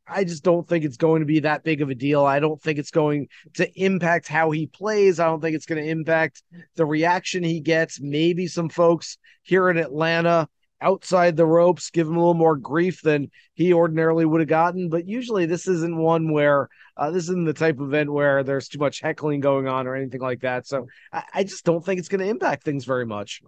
I 0.08 0.24
just 0.24 0.44
don't 0.44 0.68
think 0.68 0.86
it's 0.86 0.98
going 0.98 1.22
to 1.22 1.26
be 1.26 1.40
that 1.40 1.64
big 1.64 1.82
of 1.82 1.90
a 1.90 1.96
deal. 1.96 2.24
I 2.26 2.40
don't 2.40 2.62
think 2.62 2.78
it's 2.78 2.92
going 2.92 3.28
to 3.56 3.72
impact 3.80 4.28
how 4.28 4.52
he 4.52 4.68
plays. 4.68 5.20
I 5.20 5.26
don't 5.26 5.42
think 5.42 5.56
it's 5.56 5.66
going 5.66 5.84
to 5.84 5.90
impact 5.90 6.44
the 6.76 6.86
reaction 6.86 7.44
he 7.44 7.60
gets. 7.60 8.00
Maybe 8.00 8.46
some 8.46 8.70
folks 8.70 9.18
here 9.42 9.70
in 9.70 9.78
Atlanta 9.78 10.48
outside 10.82 11.36
the 11.36 11.46
ropes 11.46 11.90
give 11.90 12.08
him 12.08 12.16
a 12.16 12.20
little 12.20 12.34
more 12.34 12.56
grief 12.56 13.02
than 13.02 13.32
he 13.54 13.74
ordinarily 13.74 14.26
would 14.26 14.42
have 14.42 14.50
gotten. 14.50 14.90
But 14.90 15.08
usually, 15.08 15.46
this 15.46 15.68
isn't 15.68 15.98
one 15.98 16.32
where 16.32 16.70
uh, 16.98 17.12
this 17.12 17.24
isn't 17.24 17.46
the 17.46 17.54
type 17.54 17.80
of 17.80 17.88
event 17.88 18.12
where 18.12 18.44
there's 18.44 18.68
too 18.68 18.80
much 18.80 19.02
heckling 19.02 19.40
going 19.40 19.68
on 19.68 19.88
or 19.88 19.96
anything 19.96 20.22
like 20.22 20.42
that. 20.42 20.68
So 20.68 20.88
I, 21.12 21.24
I 21.34 21.44
just 21.44 21.66
don't 21.66 21.84
think 21.84 22.00
it's 22.00 22.10
going 22.10 22.22
to 22.22 22.30
impact 22.30 22.64
things 22.64 22.86
very 22.86 23.06
much. 23.06 23.42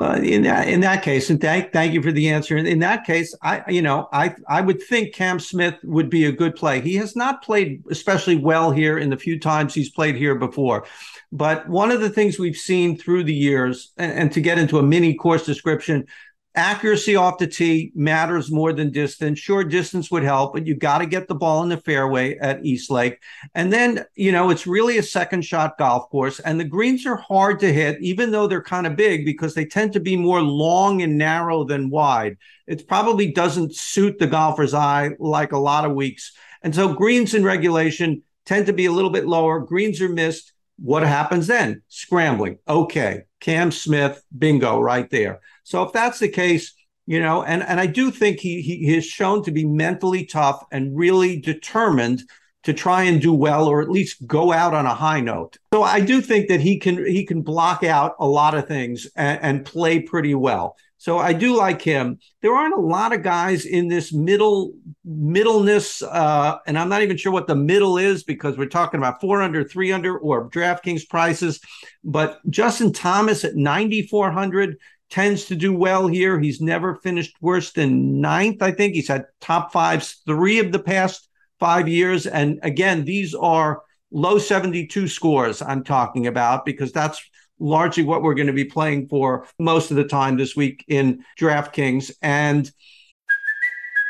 Well, 0.00 0.14
in 0.14 0.44
that 0.44 0.66
in 0.66 0.80
that 0.80 1.02
case, 1.02 1.28
and 1.28 1.38
thank 1.38 1.74
thank 1.74 1.92
you 1.92 2.00
for 2.00 2.10
the 2.10 2.30
answer. 2.30 2.56
In, 2.56 2.64
in 2.64 2.78
that 2.78 3.04
case, 3.04 3.36
I 3.42 3.62
you 3.68 3.82
know 3.82 4.08
I 4.14 4.34
I 4.48 4.62
would 4.62 4.82
think 4.82 5.14
Cam 5.14 5.38
Smith 5.38 5.74
would 5.84 6.08
be 6.08 6.24
a 6.24 6.32
good 6.32 6.56
play. 6.56 6.80
He 6.80 6.94
has 6.94 7.14
not 7.14 7.42
played 7.42 7.82
especially 7.90 8.36
well 8.36 8.70
here 8.70 8.96
in 8.96 9.10
the 9.10 9.18
few 9.18 9.38
times 9.38 9.74
he's 9.74 9.90
played 9.90 10.16
here 10.16 10.34
before. 10.34 10.86
But 11.32 11.68
one 11.68 11.90
of 11.90 12.00
the 12.00 12.08
things 12.08 12.38
we've 12.38 12.56
seen 12.56 12.96
through 12.96 13.24
the 13.24 13.34
years, 13.34 13.92
and, 13.98 14.12
and 14.12 14.32
to 14.32 14.40
get 14.40 14.58
into 14.58 14.78
a 14.78 14.82
mini 14.82 15.12
course 15.14 15.44
description, 15.44 16.06
accuracy 16.54 17.14
off 17.14 17.38
the 17.38 17.46
tee 17.46 17.92
matters 17.94 18.50
more 18.50 18.72
than 18.72 18.90
distance. 18.90 19.38
Sure, 19.38 19.62
distance 19.62 20.10
would 20.10 20.24
help, 20.24 20.52
but 20.52 20.66
you 20.66 20.74
got 20.74 20.98
to 20.98 21.06
get 21.06 21.28
the 21.28 21.34
ball 21.34 21.62
in 21.62 21.68
the 21.68 21.76
fairway 21.76 22.36
at 22.38 22.64
East 22.64 22.90
Lake. 22.90 23.20
And 23.54 23.72
then, 23.72 24.04
you 24.14 24.32
know, 24.32 24.50
it's 24.50 24.66
really 24.66 24.98
a 24.98 25.02
second 25.02 25.44
shot 25.44 25.78
golf 25.78 26.10
course, 26.10 26.40
and 26.40 26.58
the 26.58 26.64
greens 26.64 27.06
are 27.06 27.16
hard 27.16 27.60
to 27.60 27.72
hit, 27.72 27.98
even 28.00 28.30
though 28.30 28.46
they're 28.46 28.62
kind 28.62 28.86
of 28.86 28.96
big 28.96 29.24
because 29.24 29.54
they 29.54 29.64
tend 29.64 29.92
to 29.92 30.00
be 30.00 30.16
more 30.16 30.42
long 30.42 31.02
and 31.02 31.16
narrow 31.16 31.64
than 31.64 31.90
wide. 31.90 32.36
It 32.66 32.88
probably 32.88 33.30
doesn't 33.32 33.76
suit 33.76 34.18
the 34.18 34.26
golfer's 34.26 34.74
eye 34.74 35.10
like 35.18 35.52
a 35.52 35.58
lot 35.58 35.84
of 35.84 35.94
weeks. 35.94 36.32
And 36.62 36.74
so 36.74 36.92
greens 36.92 37.34
in 37.34 37.44
regulation 37.44 38.22
tend 38.44 38.66
to 38.66 38.72
be 38.72 38.86
a 38.86 38.92
little 38.92 39.10
bit 39.10 39.26
lower. 39.26 39.60
Greens 39.60 40.00
are 40.00 40.08
missed. 40.08 40.52
What 40.78 41.02
happens 41.02 41.46
then? 41.46 41.82
Scrambling. 41.88 42.58
Okay. 42.66 43.22
Cam 43.40 43.70
Smith, 43.70 44.22
bingo, 44.36 44.80
right 44.80 45.08
there. 45.10 45.40
So 45.70 45.84
if 45.84 45.92
that's 45.92 46.18
the 46.18 46.28
case, 46.28 46.74
you 47.06 47.20
know, 47.20 47.44
and 47.44 47.62
and 47.62 47.78
I 47.78 47.86
do 47.86 48.10
think 48.10 48.40
he 48.40 48.60
he 48.60 48.96
is 48.96 49.04
shown 49.04 49.44
to 49.44 49.52
be 49.52 49.64
mentally 49.64 50.26
tough 50.26 50.64
and 50.72 50.96
really 50.96 51.40
determined 51.40 52.24
to 52.64 52.74
try 52.74 53.04
and 53.04 53.22
do 53.22 53.32
well 53.32 53.68
or 53.68 53.80
at 53.80 53.88
least 53.88 54.26
go 54.26 54.52
out 54.52 54.74
on 54.74 54.84
a 54.84 54.94
high 54.94 55.20
note. 55.20 55.58
So 55.72 55.84
I 55.84 56.00
do 56.00 56.20
think 56.20 56.48
that 56.48 56.60
he 56.60 56.78
can 56.80 57.06
he 57.06 57.24
can 57.24 57.42
block 57.42 57.84
out 57.84 58.16
a 58.18 58.26
lot 58.26 58.56
of 58.56 58.66
things 58.66 59.06
and, 59.14 59.38
and 59.42 59.64
play 59.64 60.00
pretty 60.00 60.34
well. 60.34 60.76
So 60.98 61.18
I 61.18 61.34
do 61.34 61.56
like 61.56 61.80
him. 61.80 62.18
There 62.42 62.54
aren't 62.54 62.74
a 62.74 62.80
lot 62.80 63.14
of 63.14 63.22
guys 63.22 63.64
in 63.64 63.86
this 63.86 64.12
middle 64.12 64.72
middleness, 65.04 66.02
uh, 66.02 66.58
and 66.66 66.76
I'm 66.76 66.88
not 66.88 67.02
even 67.02 67.16
sure 67.16 67.32
what 67.32 67.46
the 67.46 67.54
middle 67.54 67.96
is 67.96 68.24
because 68.24 68.58
we're 68.58 68.66
talking 68.66 68.98
about 68.98 69.20
four 69.20 69.40
under, 69.40 69.62
three 69.62 69.92
under, 69.92 70.18
or 70.18 70.50
DraftKings 70.50 71.08
prices. 71.08 71.60
But 72.04 72.40
Justin 72.50 72.92
Thomas 72.92 73.44
at 73.44 73.54
9,400 73.54 74.76
tends 75.10 75.46
to 75.46 75.56
do 75.56 75.72
well 75.72 76.06
here. 76.06 76.38
He's 76.38 76.60
never 76.60 76.96
finished 76.96 77.34
worse 77.40 77.72
than 77.72 78.20
ninth, 78.20 78.62
I 78.62 78.70
think. 78.70 78.94
He's 78.94 79.08
had 79.08 79.26
top 79.40 79.72
fives 79.72 80.22
three 80.26 80.58
of 80.60 80.72
the 80.72 80.78
past 80.78 81.28
five 81.58 81.88
years. 81.88 82.26
And 82.26 82.58
again, 82.62 83.04
these 83.04 83.34
are 83.34 83.82
low 84.10 84.38
72 84.38 85.08
scores 85.08 85.62
I'm 85.62 85.84
talking 85.84 86.26
about 86.26 86.64
because 86.64 86.92
that's 86.92 87.20
largely 87.58 88.02
what 88.02 88.22
we're 88.22 88.34
going 88.34 88.46
to 88.46 88.52
be 88.52 88.64
playing 88.64 89.08
for 89.08 89.46
most 89.58 89.90
of 89.90 89.96
the 89.96 90.04
time 90.04 90.36
this 90.36 90.56
week 90.56 90.84
in 90.88 91.24
DraftKings. 91.38 92.10
And 92.22 92.70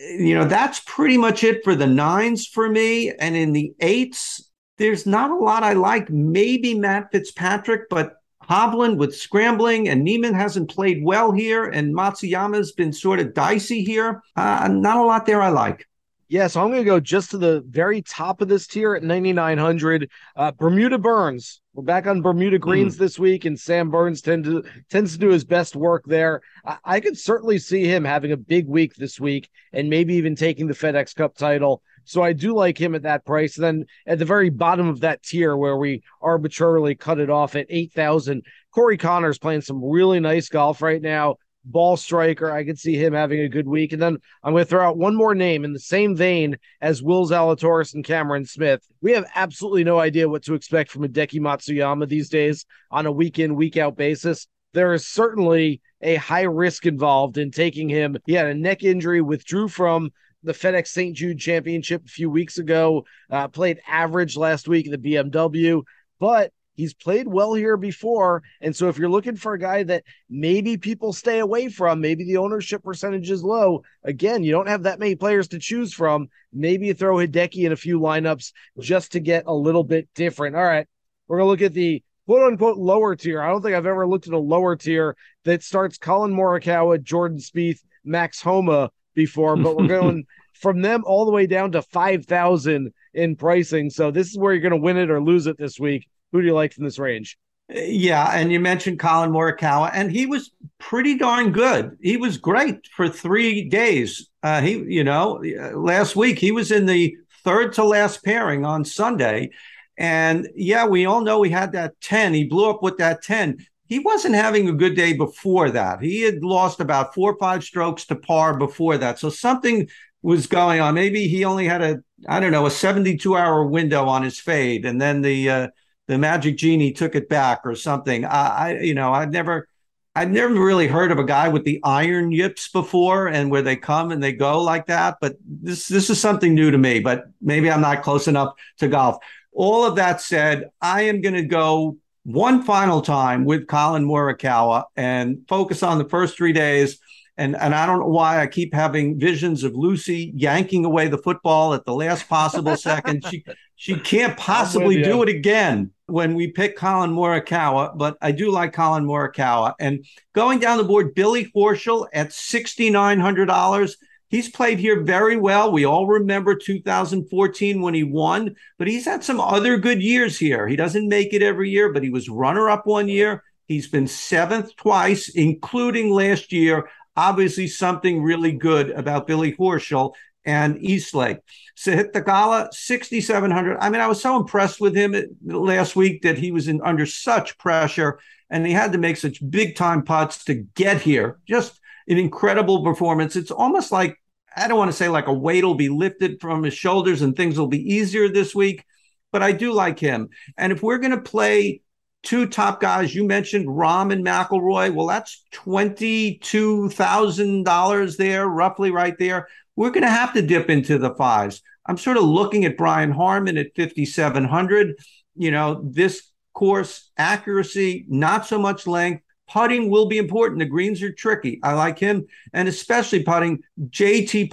you 0.00 0.34
know, 0.34 0.44
that's 0.44 0.80
pretty 0.80 1.18
much 1.18 1.44
it 1.44 1.62
for 1.62 1.74
the 1.74 1.86
nines 1.86 2.46
for 2.46 2.68
me. 2.68 3.12
And 3.12 3.36
in 3.36 3.52
the 3.52 3.74
eights, 3.80 4.50
there's 4.78 5.06
not 5.06 5.30
a 5.30 5.36
lot 5.36 5.62
I 5.62 5.74
like. 5.74 6.08
Maybe 6.10 6.74
Matt 6.74 7.12
Fitzpatrick, 7.12 7.88
but 7.90 8.14
Hovland 8.48 8.96
with 8.96 9.14
scrambling 9.14 9.88
and 9.88 10.02
Niemann 10.02 10.34
hasn't 10.34 10.70
played 10.70 11.04
well 11.04 11.30
here, 11.30 11.66
and 11.66 11.94
Matsuyama's 11.94 12.72
been 12.72 12.92
sort 12.92 13.20
of 13.20 13.34
dicey 13.34 13.84
here. 13.84 14.22
Uh, 14.34 14.68
not 14.70 14.96
a 14.96 15.04
lot 15.04 15.26
there 15.26 15.42
I 15.42 15.50
like. 15.50 15.86
Yeah, 16.30 16.46
so 16.46 16.60
I'm 16.60 16.68
going 16.68 16.78
to 16.78 16.84
go 16.84 17.00
just 17.00 17.32
to 17.32 17.38
the 17.38 17.60
very 17.68 18.02
top 18.02 18.40
of 18.40 18.46
this 18.46 18.68
tier 18.68 18.94
at 18.94 19.02
9,900. 19.02 20.08
Uh, 20.36 20.52
Bermuda 20.52 20.96
Burns. 20.96 21.60
We're 21.74 21.82
back 21.82 22.06
on 22.06 22.22
Bermuda 22.22 22.56
hmm. 22.56 22.62
Greens 22.62 22.94
mm. 22.94 22.98
this 23.00 23.18
week, 23.18 23.46
and 23.46 23.58
Sam 23.58 23.90
Burns 23.90 24.20
tend 24.20 24.44
to, 24.44 24.62
tends 24.88 25.12
to 25.12 25.18
do 25.18 25.30
his 25.30 25.44
best 25.44 25.74
work 25.74 26.04
there. 26.06 26.40
I, 26.64 26.78
I 26.84 27.00
could 27.00 27.18
certainly 27.18 27.58
see 27.58 27.84
him 27.84 28.04
having 28.04 28.30
a 28.30 28.36
big 28.36 28.68
week 28.68 28.94
this 28.94 29.18
week 29.18 29.50
and 29.72 29.90
maybe 29.90 30.14
even 30.14 30.36
taking 30.36 30.68
the 30.68 30.74
FedEx 30.74 31.16
Cup 31.16 31.36
title. 31.36 31.82
So 32.04 32.22
I 32.22 32.32
do 32.32 32.54
like 32.54 32.80
him 32.80 32.94
at 32.94 33.02
that 33.02 33.24
price. 33.24 33.56
then 33.56 33.86
at 34.06 34.20
the 34.20 34.24
very 34.24 34.50
bottom 34.50 34.86
of 34.86 35.00
that 35.00 35.24
tier, 35.24 35.56
where 35.56 35.78
we 35.78 36.04
arbitrarily 36.22 36.94
cut 36.94 37.18
it 37.18 37.28
off 37.28 37.56
at 37.56 37.66
8,000, 37.68 38.44
Corey 38.72 38.98
Conners 38.98 39.40
playing 39.40 39.62
some 39.62 39.84
really 39.84 40.20
nice 40.20 40.48
golf 40.48 40.80
right 40.80 41.02
now 41.02 41.38
ball 41.64 41.96
striker. 41.96 42.50
I 42.50 42.64
could 42.64 42.78
see 42.78 42.96
him 42.96 43.12
having 43.12 43.40
a 43.40 43.48
good 43.48 43.68
week. 43.68 43.92
And 43.92 44.00
then 44.00 44.18
I'm 44.42 44.52
going 44.52 44.64
to 44.64 44.68
throw 44.68 44.86
out 44.86 44.96
one 44.96 45.14
more 45.14 45.34
name 45.34 45.64
in 45.64 45.72
the 45.72 45.78
same 45.78 46.16
vein 46.16 46.56
as 46.80 47.02
Will 47.02 47.28
Zalatoris 47.28 47.94
and 47.94 48.04
Cameron 48.04 48.44
Smith. 48.44 48.82
We 49.00 49.12
have 49.12 49.26
absolutely 49.34 49.84
no 49.84 49.98
idea 49.98 50.28
what 50.28 50.44
to 50.44 50.54
expect 50.54 50.90
from 50.90 51.02
Hideki 51.02 51.40
Matsuyama 51.40 52.08
these 52.08 52.28
days 52.28 52.64
on 52.90 53.06
a 53.06 53.12
week 53.12 53.38
in, 53.38 53.54
week 53.54 53.76
out 53.76 53.96
basis. 53.96 54.46
There 54.72 54.94
is 54.94 55.06
certainly 55.06 55.80
a 56.00 56.14
high 56.16 56.42
risk 56.42 56.86
involved 56.86 57.38
in 57.38 57.50
taking 57.50 57.88
him. 57.88 58.16
He 58.26 58.34
had 58.34 58.46
a 58.46 58.54
neck 58.54 58.82
injury, 58.82 59.20
withdrew 59.20 59.68
from 59.68 60.12
the 60.42 60.52
FedEx 60.52 60.88
St. 60.88 61.14
Jude 61.14 61.38
Championship 61.38 62.04
a 62.04 62.08
few 62.08 62.30
weeks 62.30 62.58
ago, 62.58 63.04
uh, 63.30 63.48
played 63.48 63.80
average 63.86 64.36
last 64.36 64.68
week 64.68 64.86
in 64.86 64.92
the 64.92 64.98
BMW, 64.98 65.82
but 66.18 66.52
He's 66.80 66.94
played 66.94 67.28
well 67.28 67.52
here 67.52 67.76
before. 67.76 68.42
And 68.62 68.74
so 68.74 68.88
if 68.88 68.96
you're 68.96 69.10
looking 69.10 69.36
for 69.36 69.52
a 69.52 69.58
guy 69.58 69.82
that 69.82 70.02
maybe 70.30 70.78
people 70.78 71.12
stay 71.12 71.40
away 71.40 71.68
from, 71.68 72.00
maybe 72.00 72.24
the 72.24 72.38
ownership 72.38 72.82
percentage 72.82 73.30
is 73.30 73.44
low, 73.44 73.82
again, 74.02 74.42
you 74.42 74.50
don't 74.50 74.66
have 74.66 74.84
that 74.84 74.98
many 74.98 75.14
players 75.14 75.48
to 75.48 75.58
choose 75.58 75.92
from. 75.92 76.28
Maybe 76.54 76.86
you 76.86 76.94
throw 76.94 77.16
Hideki 77.16 77.66
in 77.66 77.72
a 77.72 77.76
few 77.76 78.00
lineups 78.00 78.52
just 78.78 79.12
to 79.12 79.20
get 79.20 79.44
a 79.46 79.52
little 79.52 79.84
bit 79.84 80.08
different. 80.14 80.56
All 80.56 80.64
right. 80.64 80.86
We're 81.28 81.36
going 81.36 81.48
to 81.48 81.50
look 81.50 81.70
at 81.70 81.74
the 81.74 82.02
quote 82.24 82.50
unquote 82.50 82.78
lower 82.78 83.14
tier. 83.14 83.42
I 83.42 83.48
don't 83.48 83.60
think 83.60 83.76
I've 83.76 83.84
ever 83.84 84.06
looked 84.06 84.26
at 84.26 84.32
a 84.32 84.38
lower 84.38 84.74
tier 84.74 85.18
that 85.44 85.62
starts 85.62 85.98
Collin 85.98 86.32
Morikawa, 86.32 87.02
Jordan 87.02 87.40
Spieth, 87.40 87.80
Max 88.04 88.40
Homa 88.40 88.90
before, 89.14 89.54
but 89.56 89.76
we're 89.76 89.86
going 90.00 90.24
from 90.54 90.80
them 90.80 91.02
all 91.04 91.26
the 91.26 91.30
way 91.30 91.46
down 91.46 91.72
to 91.72 91.82
5,000 91.82 92.90
in 93.12 93.36
pricing. 93.36 93.90
So 93.90 94.10
this 94.10 94.30
is 94.30 94.38
where 94.38 94.54
you're 94.54 94.62
going 94.62 94.70
to 94.70 94.78
win 94.78 94.96
it 94.96 95.10
or 95.10 95.22
lose 95.22 95.46
it 95.46 95.58
this 95.58 95.78
week. 95.78 96.08
Who 96.32 96.40
do 96.40 96.46
you 96.46 96.54
like 96.54 96.72
from 96.72 96.84
this 96.84 96.98
range? 96.98 97.38
Yeah, 97.68 98.28
and 98.32 98.50
you 98.50 98.58
mentioned 98.58 98.98
Collin 98.98 99.30
Morikawa, 99.30 99.90
and 99.94 100.10
he 100.10 100.26
was 100.26 100.50
pretty 100.78 101.16
darn 101.16 101.52
good. 101.52 101.96
He 102.02 102.16
was 102.16 102.36
great 102.36 102.88
for 102.96 103.08
three 103.08 103.68
days. 103.68 104.28
Uh, 104.42 104.60
he, 104.60 104.72
you 104.72 105.04
know, 105.04 105.40
last 105.74 106.16
week 106.16 106.38
he 106.38 106.50
was 106.50 106.72
in 106.72 106.86
the 106.86 107.16
third 107.44 107.72
to 107.74 107.84
last 107.84 108.24
pairing 108.24 108.64
on 108.64 108.84
Sunday, 108.84 109.50
and 109.96 110.48
yeah, 110.56 110.84
we 110.86 111.06
all 111.06 111.20
know 111.20 111.42
he 111.42 111.50
had 111.50 111.72
that 111.72 112.00
ten. 112.00 112.34
He 112.34 112.44
blew 112.44 112.68
up 112.68 112.82
with 112.82 112.96
that 112.98 113.22
ten. 113.22 113.58
he 113.86 113.98
wasn't 114.00 114.34
having 114.34 114.68
a 114.68 114.72
good 114.72 114.94
day 114.96 115.12
before 115.12 115.70
that. 115.70 116.00
He 116.00 116.22
had 116.22 116.42
lost 116.42 116.80
about 116.80 117.14
four 117.14 117.32
or 117.32 117.38
five 117.38 117.62
strokes 117.64 118.04
to 118.06 118.16
par 118.16 118.56
before 118.56 118.98
that. 118.98 119.18
So 119.18 119.30
something 119.30 119.88
was 120.22 120.46
going 120.46 120.80
on. 120.80 120.94
Maybe 120.94 121.28
he 121.28 121.44
only 121.44 121.66
had 121.66 121.82
a, 121.82 121.98
I 122.28 122.40
don't 122.40 122.52
know, 122.52 122.66
a 122.66 122.70
72 122.70 123.36
hour 123.36 123.64
window 123.64 124.06
on 124.06 124.22
his 124.22 124.38
fade. 124.38 124.84
And 124.84 125.00
then 125.00 125.22
the, 125.22 125.50
uh, 125.50 125.68
the 126.10 126.18
magic 126.18 126.56
genie 126.56 126.90
took 126.92 127.14
it 127.14 127.28
back 127.28 127.60
or 127.64 127.76
something. 127.76 128.24
I, 128.24 128.48
I 128.48 128.78
you 128.80 128.94
know, 128.94 129.12
I've 129.12 129.30
never, 129.30 129.68
I've 130.16 130.30
never 130.30 130.52
really 130.52 130.88
heard 130.88 131.12
of 131.12 131.20
a 131.20 131.24
guy 131.24 131.48
with 131.48 131.64
the 131.64 131.80
iron 131.84 132.32
yips 132.32 132.68
before 132.68 133.28
and 133.28 133.48
where 133.48 133.62
they 133.62 133.76
come 133.76 134.10
and 134.10 134.20
they 134.20 134.32
go 134.32 134.60
like 134.60 134.86
that. 134.86 135.18
But 135.20 135.36
this 135.44 135.86
this 135.86 136.10
is 136.10 136.20
something 136.20 136.52
new 136.52 136.72
to 136.72 136.78
me, 136.78 136.98
but 136.98 137.26
maybe 137.40 137.70
I'm 137.70 137.80
not 137.80 138.02
close 138.02 138.26
enough 138.26 138.54
to 138.78 138.88
golf. 138.88 139.18
All 139.52 139.84
of 139.84 139.94
that 139.96 140.20
said, 140.20 140.70
I 140.82 141.02
am 141.02 141.20
going 141.20 141.36
to 141.36 141.44
go 141.44 141.96
one 142.24 142.64
final 142.64 143.02
time 143.02 143.44
with 143.44 143.68
Collin 143.68 144.04
Morikawa 144.04 144.84
and 144.96 145.44
focus 145.48 145.84
on 145.84 145.98
the 145.98 146.08
first 146.08 146.36
three 146.36 146.52
days. 146.52 146.98
And, 147.36 147.56
and 147.56 147.72
I 147.72 147.86
don't 147.86 148.00
know 148.00 148.06
why 148.08 148.42
I 148.42 148.48
keep 148.48 148.74
having 148.74 149.18
visions 149.18 149.62
of 149.62 149.74
Lucy 149.74 150.32
yanking 150.34 150.84
away 150.84 151.06
the 151.06 151.18
football 151.18 151.72
at 151.72 151.84
the 151.84 151.94
last 151.94 152.28
possible 152.28 152.76
second. 152.76 153.24
She 153.30 153.44
she 153.76 153.94
can't 153.94 154.36
possibly 154.52 155.02
do 155.02 155.22
it 155.22 155.28
again 155.28 155.92
when 156.10 156.34
we 156.34 156.48
pick 156.48 156.76
Collin 156.76 157.10
Morikawa, 157.12 157.96
but 157.96 158.16
I 158.20 158.32
do 158.32 158.50
like 158.50 158.72
Collin 158.72 159.04
Morikawa. 159.04 159.74
And 159.78 160.04
going 160.34 160.58
down 160.58 160.78
the 160.78 160.84
board, 160.84 161.14
Billy 161.14 161.50
Horschel 161.54 162.06
at 162.12 162.32
sixty 162.32 162.90
nine 162.90 163.20
hundred 163.20 163.46
dollars. 163.46 163.96
He's 164.28 164.48
played 164.48 164.78
here 164.78 165.02
very 165.02 165.36
well. 165.36 165.72
We 165.72 165.84
all 165.84 166.06
remember 166.06 166.54
2014 166.54 167.80
when 167.80 167.94
he 167.94 168.04
won, 168.04 168.54
but 168.78 168.86
he's 168.86 169.04
had 169.04 169.24
some 169.24 169.40
other 169.40 169.76
good 169.76 170.00
years 170.00 170.38
here. 170.38 170.68
He 170.68 170.76
doesn't 170.76 171.08
make 171.08 171.34
it 171.34 171.42
every 171.42 171.68
year, 171.68 171.92
but 171.92 172.04
he 172.04 172.10
was 172.10 172.28
runner 172.28 172.70
up 172.70 172.86
one 172.86 173.08
year. 173.08 173.42
He's 173.66 173.88
been 173.88 174.06
seventh 174.06 174.76
twice, 174.76 175.30
including 175.30 176.10
last 176.12 176.52
year. 176.52 176.88
Obviously, 177.16 177.66
something 177.66 178.22
really 178.22 178.52
good 178.52 178.90
about 178.90 179.26
Billy 179.26 179.52
Horschel 179.52 180.14
and 180.44 180.78
Eastlake. 180.78 181.38
Sahith 181.76 182.12
Theegala, 182.12 182.72
6,700. 182.72 183.78
I 183.80 183.90
mean, 183.90 184.00
I 184.00 184.06
was 184.06 184.20
so 184.20 184.36
impressed 184.36 184.80
with 184.80 184.94
him 184.94 185.14
last 185.44 185.96
week 185.96 186.22
that 186.22 186.38
he 186.38 186.52
was 186.52 186.68
in 186.68 186.80
under 186.82 187.06
such 187.06 187.58
pressure 187.58 188.18
and 188.50 188.66
he 188.66 188.72
had 188.72 188.92
to 188.92 188.98
make 188.98 189.16
such 189.16 189.48
big 189.50 189.76
time 189.76 190.02
putts 190.02 190.44
to 190.44 190.54
get 190.54 191.00
here. 191.00 191.38
Just 191.46 191.80
an 192.08 192.18
incredible 192.18 192.84
performance. 192.84 193.36
It's 193.36 193.50
almost 193.50 193.92
like 193.92 194.16
I 194.54 194.66
don't 194.66 194.78
want 194.78 194.90
to 194.90 194.96
say 194.96 195.08
like 195.08 195.28
a 195.28 195.32
weight 195.32 195.64
will 195.64 195.74
be 195.74 195.88
lifted 195.88 196.40
from 196.40 196.62
his 196.64 196.74
shoulders 196.74 197.22
and 197.22 197.36
things 197.36 197.58
will 197.58 197.68
be 197.68 197.94
easier 197.94 198.28
this 198.28 198.54
week, 198.54 198.84
but 199.30 199.42
I 199.42 199.52
do 199.52 199.72
like 199.72 199.98
him. 199.98 200.28
And 200.58 200.72
if 200.72 200.82
we're 200.82 200.98
going 200.98 201.12
to 201.12 201.20
play 201.20 201.82
two 202.22 202.46
top 202.46 202.80
guys, 202.80 203.14
you 203.14 203.24
mentioned 203.24 203.68
Rahm 203.68 204.12
and 204.12 204.24
McIlroy. 204.24 204.92
Well, 204.92 205.06
that's 205.06 205.44
twenty-two 205.52 206.90
thousand 206.90 207.64
dollars 207.64 208.16
there, 208.16 208.46
roughly 208.46 208.90
right 208.90 209.16
there. 209.18 209.48
We're 209.80 209.88
going 209.88 210.02
to 210.02 210.10
have 210.10 210.34
to 210.34 210.42
dip 210.42 210.68
into 210.68 210.98
the 210.98 211.14
fives. 211.14 211.62
I'm 211.86 211.96
sort 211.96 212.18
of 212.18 212.24
looking 212.24 212.66
at 212.66 212.76
Brian 212.76 213.10
Harman 213.10 213.56
at 213.56 213.74
fifty-seven 213.74 214.44
hundred. 214.44 214.96
You 215.36 215.50
know, 215.50 215.80
this 215.82 216.30
course 216.52 217.10
accuracy, 217.16 218.04
not 218.06 218.44
so 218.44 218.58
much 218.58 218.86
length. 218.86 219.22
Putting 219.48 219.88
will 219.88 220.04
be 220.04 220.18
important. 220.18 220.58
The 220.58 220.66
greens 220.66 221.02
are 221.02 221.10
tricky. 221.10 221.60
I 221.62 221.72
like 221.72 221.98
him, 221.98 222.26
and 222.52 222.68
especially 222.68 223.22
putting. 223.22 223.60
JT 223.88 224.52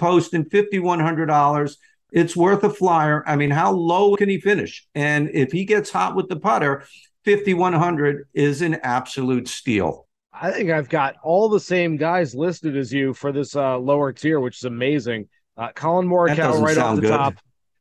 one 0.80 1.00
hundred 1.00 1.26
dollars. 1.26 1.76
It's 2.10 2.34
worth 2.34 2.64
a 2.64 2.70
flyer. 2.70 3.22
I 3.26 3.36
mean, 3.36 3.50
how 3.50 3.72
low 3.72 4.16
can 4.16 4.30
he 4.30 4.40
finish? 4.40 4.86
And 4.94 5.28
if 5.34 5.52
he 5.52 5.66
gets 5.66 5.90
hot 5.90 6.16
with 6.16 6.30
the 6.30 6.40
putter, 6.40 6.84
fifty 7.26 7.52
one 7.52 7.74
hundred 7.74 8.28
is 8.32 8.62
an 8.62 8.76
absolute 8.82 9.46
steal. 9.46 10.07
I 10.40 10.52
think 10.52 10.70
I've 10.70 10.88
got 10.88 11.16
all 11.22 11.48
the 11.48 11.60
same 11.60 11.96
guys 11.96 12.34
listed 12.34 12.76
as 12.76 12.92
you 12.92 13.14
for 13.14 13.32
this 13.32 13.56
uh, 13.56 13.78
lower 13.78 14.12
tier, 14.12 14.40
which 14.40 14.58
is 14.58 14.64
amazing. 14.64 15.28
Uh, 15.56 15.70
Collin 15.74 16.06
Morikawa 16.08 16.60
right 16.60 16.78
off 16.78 16.96
the 16.96 17.02
good. 17.02 17.10
top. 17.10 17.34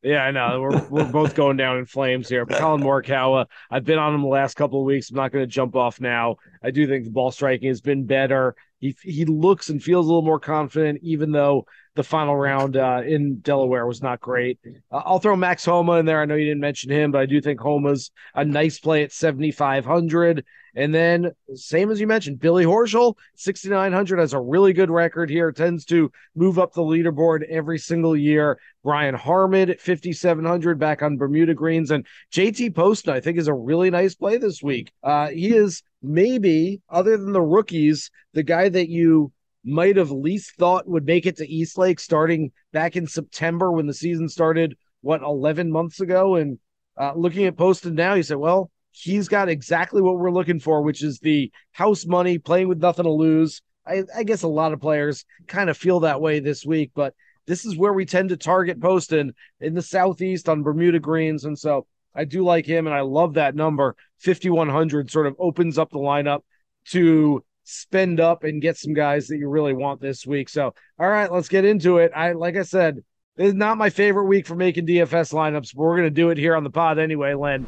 Yeah, 0.04 0.24
I 0.24 0.32
know. 0.32 0.62
We're 0.62 0.88
we're 0.90 1.12
both 1.12 1.36
going 1.36 1.58
down 1.58 1.77
in 1.77 1.86
flames 1.86 2.29
here. 2.29 2.46
But 2.46 2.60
Collin 2.60 2.81
Morikawa, 2.81 3.46
I've 3.70 3.84
been 3.84 3.98
on 3.98 4.14
him 4.14 4.22
the 4.22 4.27
last 4.27 4.55
couple 4.55 4.79
of 4.79 4.86
weeks. 4.86 5.10
I'm 5.10 5.18
not 5.18 5.31
going 5.31 5.44
to 5.44 5.51
jump 5.51 5.75
off 5.75 6.00
now. 6.00 6.38
I 6.64 6.72
do 6.72 6.88
think 6.88 7.05
the 7.05 7.12
ball 7.12 7.31
striking 7.31 7.68
has 7.68 7.81
been 7.81 8.05
better. 8.05 8.55
He 8.79 8.96
he 9.01 9.25
looks 9.25 9.70
and 9.70 9.84
feels 9.84 10.05
a 10.05 10.10
little 10.10 10.22
more 10.22 10.40
confident, 10.40 11.00
even 11.01 11.31
though 11.31 11.66
the 11.96 12.03
final 12.03 12.36
round 12.36 12.77
uh, 12.77 13.01
in 13.05 13.40
Delaware 13.40 13.88
was 13.88 14.03
not 14.03 14.20
great. 14.20 14.60
Uh, 14.92 15.01
I'll 15.03 15.20
throw 15.20 15.36
Max 15.36 15.66
Homa 15.66 15.94
in 15.94 16.05
there. 16.05 16.22
I 16.22 16.25
know 16.25 16.36
you 16.36 16.46
didn't 16.46 16.62
mention 16.62 16.92
him, 16.92 17.12
but 17.12 17.22
I 17.22 17.25
do 17.25 17.42
think 17.42 17.60
Homa's 17.60 18.12
a 18.36 18.46
nice 18.46 18.79
play 18.79 19.03
at 19.03 19.12
7,500. 19.12 20.46
And 20.77 20.94
then, 20.94 21.31
same 21.55 21.90
as 21.90 22.00
you 22.00 22.05
mentioned, 22.05 22.40
Billy 22.40 22.63
Horschel, 22.63 23.16
6,900 23.35 24.20
has 24.20 24.33
a 24.33 24.40
really 24.40 24.74
good 24.74 24.92
record 24.92 25.27
here, 25.27 25.51
tends 25.51 25.83
to 25.85 26.11
move 26.35 26.59
up 26.59 26.74
the 26.74 26.83
leaderboard 26.83 27.42
every 27.50 27.79
single 27.79 28.16
year. 28.16 28.59
Brian 28.83 29.16
Harman 29.16 29.72
at 29.72 29.81
5,700 29.81 30.77
back 30.77 31.01
on 31.01 31.18
Bermuda 31.18 31.55
Greens. 31.55 31.90
And 31.90 32.05
JT 32.31 32.75
Poston, 32.75 33.16
I 33.16 33.20
think, 33.20 33.40
is 33.40 33.48
a 33.48 33.55
really 33.55 33.90
nice 33.90 34.13
play 34.13 34.37
this 34.37 34.61
week. 34.61 34.92
Uh, 35.01 35.29
he 35.29 35.48
is 35.48 35.81
maybe, 36.03 36.79
other 36.87 37.18
than 37.18 37.31
the 37.31 37.42
rookies, 37.42 38.11
the 38.33 38.44
guy 38.44 38.70
that 38.70 38.87
you 38.87 39.31
might 39.66 39.98
have 39.98 40.11
least 40.11 40.57
thought 40.57 40.87
would 40.87 41.07
make 41.07 41.25
it 41.25 41.37
to 41.37 41.51
Eastlake 41.51 42.00
starting 42.00 42.51
back 42.72 42.96
in 42.96 43.07
September 43.07 43.72
when 43.72 43.87
the 43.87 43.96
season 43.96 44.29
started, 44.29 44.77
what, 45.01 45.24
11 45.24 45.72
months 45.72 46.01
ago? 46.01 46.35
And 46.35 46.59
uh, 46.96 47.13
looking 47.16 47.46
at 47.46 47.57
Poston 47.57 47.96
now, 47.96 48.13
you 48.13 48.22
said, 48.22 48.37
well, 48.37 48.70
he's 49.00 49.27
got 49.27 49.50
exactly 49.50 50.01
what 50.01 50.18
we're 50.18 50.31
looking 50.31 50.60
for, 50.60 50.81
which 50.81 51.03
is 51.03 51.20
the 51.20 51.51
house 51.72 52.05
money, 52.05 52.38
playing 52.38 52.68
with 52.68 52.79
nothing 52.79 53.05
to 53.05 53.12
lose. 53.12 53.62
I, 53.86 54.03
I 54.16 54.24
guess 54.24 54.44
a 54.44 54.48
lot 54.48 54.74
of 54.74 54.81
players 54.81 55.25
kind 55.48 55.70
of 55.70 55.77
feel 55.77 56.01
that 56.01 56.20
way 56.20 56.40
this 56.40 56.66
week, 56.66 56.92
but 56.96 57.14
this 57.46 57.66
is 57.66 57.77
where 57.77 57.94
we 57.94 58.05
tend 58.05 58.29
to 58.29 58.38
target 58.38 58.81
Poston 58.81 59.33
in 59.62 59.74
the 59.74 59.81
Southeast 59.81 60.50
on 60.50 60.64
Bermuda 60.64 61.00
Greens. 61.00 61.46
And 61.46 61.57
so 61.57 61.88
I 62.14 62.25
do 62.25 62.44
like 62.44 62.66
him, 62.66 62.88
and 62.88 62.96
I 62.96 63.01
love 63.01 63.36
that 63.36 63.55
number. 63.55 63.96
5,100 64.20 65.12
sort 65.12 65.27
of 65.27 65.36
opens 65.40 65.77
up 65.77 65.92
the 65.92 66.00
lineup 66.00 66.42
to 66.90 67.44
spend 67.64 68.20
up 68.20 68.44
and 68.44 68.62
get 68.62 68.77
some 68.77 68.94
guys 68.94 69.27
that 69.27 69.38
you 69.38 69.48
really 69.48 69.74
want 69.74 70.01
this 70.01 70.25
week. 70.25 70.50
So, 70.50 70.74
all 71.00 71.10
right, 71.10 71.31
let's 71.31 71.50
get 71.50 71.66
into 71.66 71.98
it. 71.98 72.12
I, 72.16 72.31
like 72.31 72.57
I 72.57 72.64
said, 72.64 73.03
is 73.38 73.53
not 73.53 73.77
my 73.77 73.90
favorite 73.90 74.25
week 74.25 74.48
for 74.48 74.55
making 74.55 74.88
DFS 74.88 75.33
lineups, 75.33 75.75
but 75.75 75.83
we're 75.83 75.98
going 75.98 76.07
to 76.07 76.10
do 76.10 76.29
it 76.31 76.38
here 76.38 76.55
on 76.55 76.64
the 76.64 76.70
pod 76.70 76.98
anyway, 76.98 77.33
Len. 77.36 77.66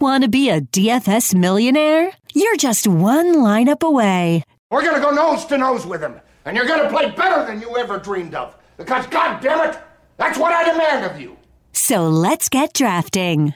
Want 0.00 0.22
to 0.22 0.28
be 0.28 0.48
a 0.48 0.60
DFS 0.60 1.34
millionaire? 1.34 2.12
You're 2.32 2.56
just 2.56 2.86
one 2.86 3.34
lineup 3.38 3.82
away. 3.82 4.44
We're 4.70 4.82
going 4.82 4.94
to 4.94 5.00
go 5.00 5.10
nose 5.10 5.44
to 5.46 5.58
nose 5.58 5.84
with 5.84 6.00
him, 6.00 6.20
and 6.44 6.56
you're 6.56 6.66
going 6.66 6.84
to 6.84 6.88
play 6.88 7.10
better 7.10 7.44
than 7.44 7.60
you 7.60 7.76
ever 7.76 7.98
dreamed 7.98 8.36
of. 8.36 8.56
Because, 8.76 9.08
God 9.08 9.42
damn 9.42 9.68
it, 9.68 9.76
that's 10.16 10.38
what 10.38 10.52
I 10.52 10.70
demand 10.70 11.04
of 11.04 11.20
you. 11.20 11.36
So 11.72 12.08
let's 12.08 12.48
get 12.48 12.74
drafting. 12.74 13.54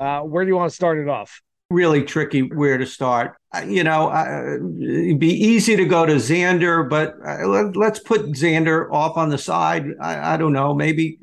Uh, 0.00 0.20
where 0.20 0.44
do 0.44 0.48
you 0.48 0.56
want 0.56 0.70
to 0.70 0.74
start 0.74 0.96
it 0.96 1.08
off? 1.08 1.42
Really 1.68 2.02
tricky 2.02 2.40
where 2.40 2.78
to 2.78 2.86
start. 2.86 3.36
Uh, 3.54 3.66
you 3.68 3.84
know, 3.84 4.08
uh, 4.08 4.54
it'd 4.80 5.18
be 5.18 5.28
easy 5.28 5.76
to 5.76 5.84
go 5.84 6.06
to 6.06 6.14
Xander, 6.14 6.88
but 6.88 7.16
uh, 7.22 7.46
let, 7.46 7.76
us 7.76 7.98
put 7.98 8.32
Xander 8.32 8.90
off 8.90 9.18
on 9.18 9.28
the 9.28 9.36
side. 9.36 9.88
I, 10.00 10.32
I 10.32 10.36
don't 10.38 10.54
know, 10.54 10.72
maybe 10.72 11.18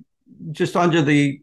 just 0.52 0.76
under 0.76 1.02
the 1.02 1.42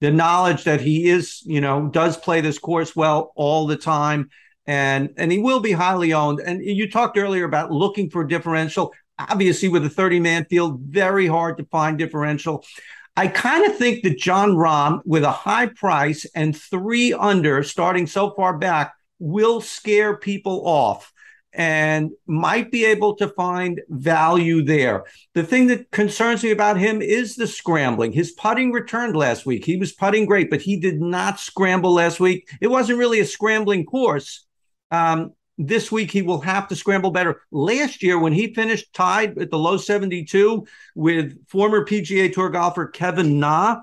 the 0.00 0.10
knowledge 0.10 0.64
that 0.64 0.80
he 0.80 1.08
is, 1.08 1.42
you 1.44 1.60
know, 1.60 1.88
does 1.88 2.16
play 2.16 2.40
this 2.40 2.58
course 2.58 2.96
well 2.96 3.32
all 3.36 3.66
the 3.66 3.76
time, 3.76 4.30
and 4.66 5.10
and 5.16 5.30
he 5.30 5.38
will 5.38 5.60
be 5.60 5.72
highly 5.72 6.12
owned. 6.12 6.40
And 6.40 6.64
you 6.64 6.90
talked 6.90 7.18
earlier 7.18 7.44
about 7.44 7.70
looking 7.70 8.10
for 8.10 8.24
differential. 8.24 8.92
Obviously, 9.18 9.68
with 9.68 9.84
a 9.84 9.90
30 9.90 10.20
man 10.20 10.46
field, 10.46 10.80
very 10.80 11.26
hard 11.26 11.58
to 11.58 11.64
find 11.66 11.98
differential. 11.98 12.64
I 13.16 13.28
kind 13.28 13.66
of 13.66 13.76
think 13.76 14.02
that 14.04 14.18
Jon 14.18 14.52
Rahm, 14.52 15.02
with 15.04 15.24
a 15.24 15.30
high 15.30 15.66
price 15.66 16.24
and 16.34 16.56
three 16.56 17.12
under 17.12 17.62
starting 17.62 18.06
so 18.06 18.30
far 18.30 18.56
back, 18.56 18.94
will 19.18 19.60
scare 19.60 20.16
people 20.16 20.66
off 20.66 21.12
and 21.52 22.10
might 22.26 22.70
be 22.70 22.84
able 22.84 23.16
to 23.16 23.28
find 23.28 23.80
value 23.88 24.62
there. 24.62 25.04
The 25.34 25.42
thing 25.42 25.66
that 25.68 25.90
concerns 25.90 26.42
me 26.42 26.50
about 26.50 26.78
him 26.78 27.02
is 27.02 27.34
the 27.34 27.46
scrambling. 27.46 28.12
His 28.12 28.32
putting 28.32 28.72
returned 28.72 29.16
last 29.16 29.46
week. 29.46 29.64
He 29.64 29.76
was 29.76 29.92
putting 29.92 30.26
great, 30.26 30.50
but 30.50 30.60
he 30.60 30.78
did 30.78 31.00
not 31.00 31.40
scramble 31.40 31.92
last 31.92 32.20
week. 32.20 32.48
It 32.60 32.68
wasn't 32.68 32.98
really 32.98 33.20
a 33.20 33.26
scrambling 33.26 33.84
course. 33.84 34.46
Um, 34.90 35.32
this 35.58 35.92
week 35.92 36.10
he 36.10 36.22
will 36.22 36.40
have 36.40 36.68
to 36.68 36.76
scramble 36.76 37.10
better. 37.10 37.42
Last 37.50 38.02
year, 38.02 38.18
when 38.18 38.32
he 38.32 38.54
finished 38.54 38.94
tied 38.94 39.36
at 39.38 39.50
the 39.50 39.58
low 39.58 39.76
72 39.76 40.66
with 40.94 41.46
former 41.48 41.84
PGA 41.84 42.32
Tour 42.32 42.48
golfer 42.48 42.86
Kevin 42.86 43.38
Na, 43.38 43.80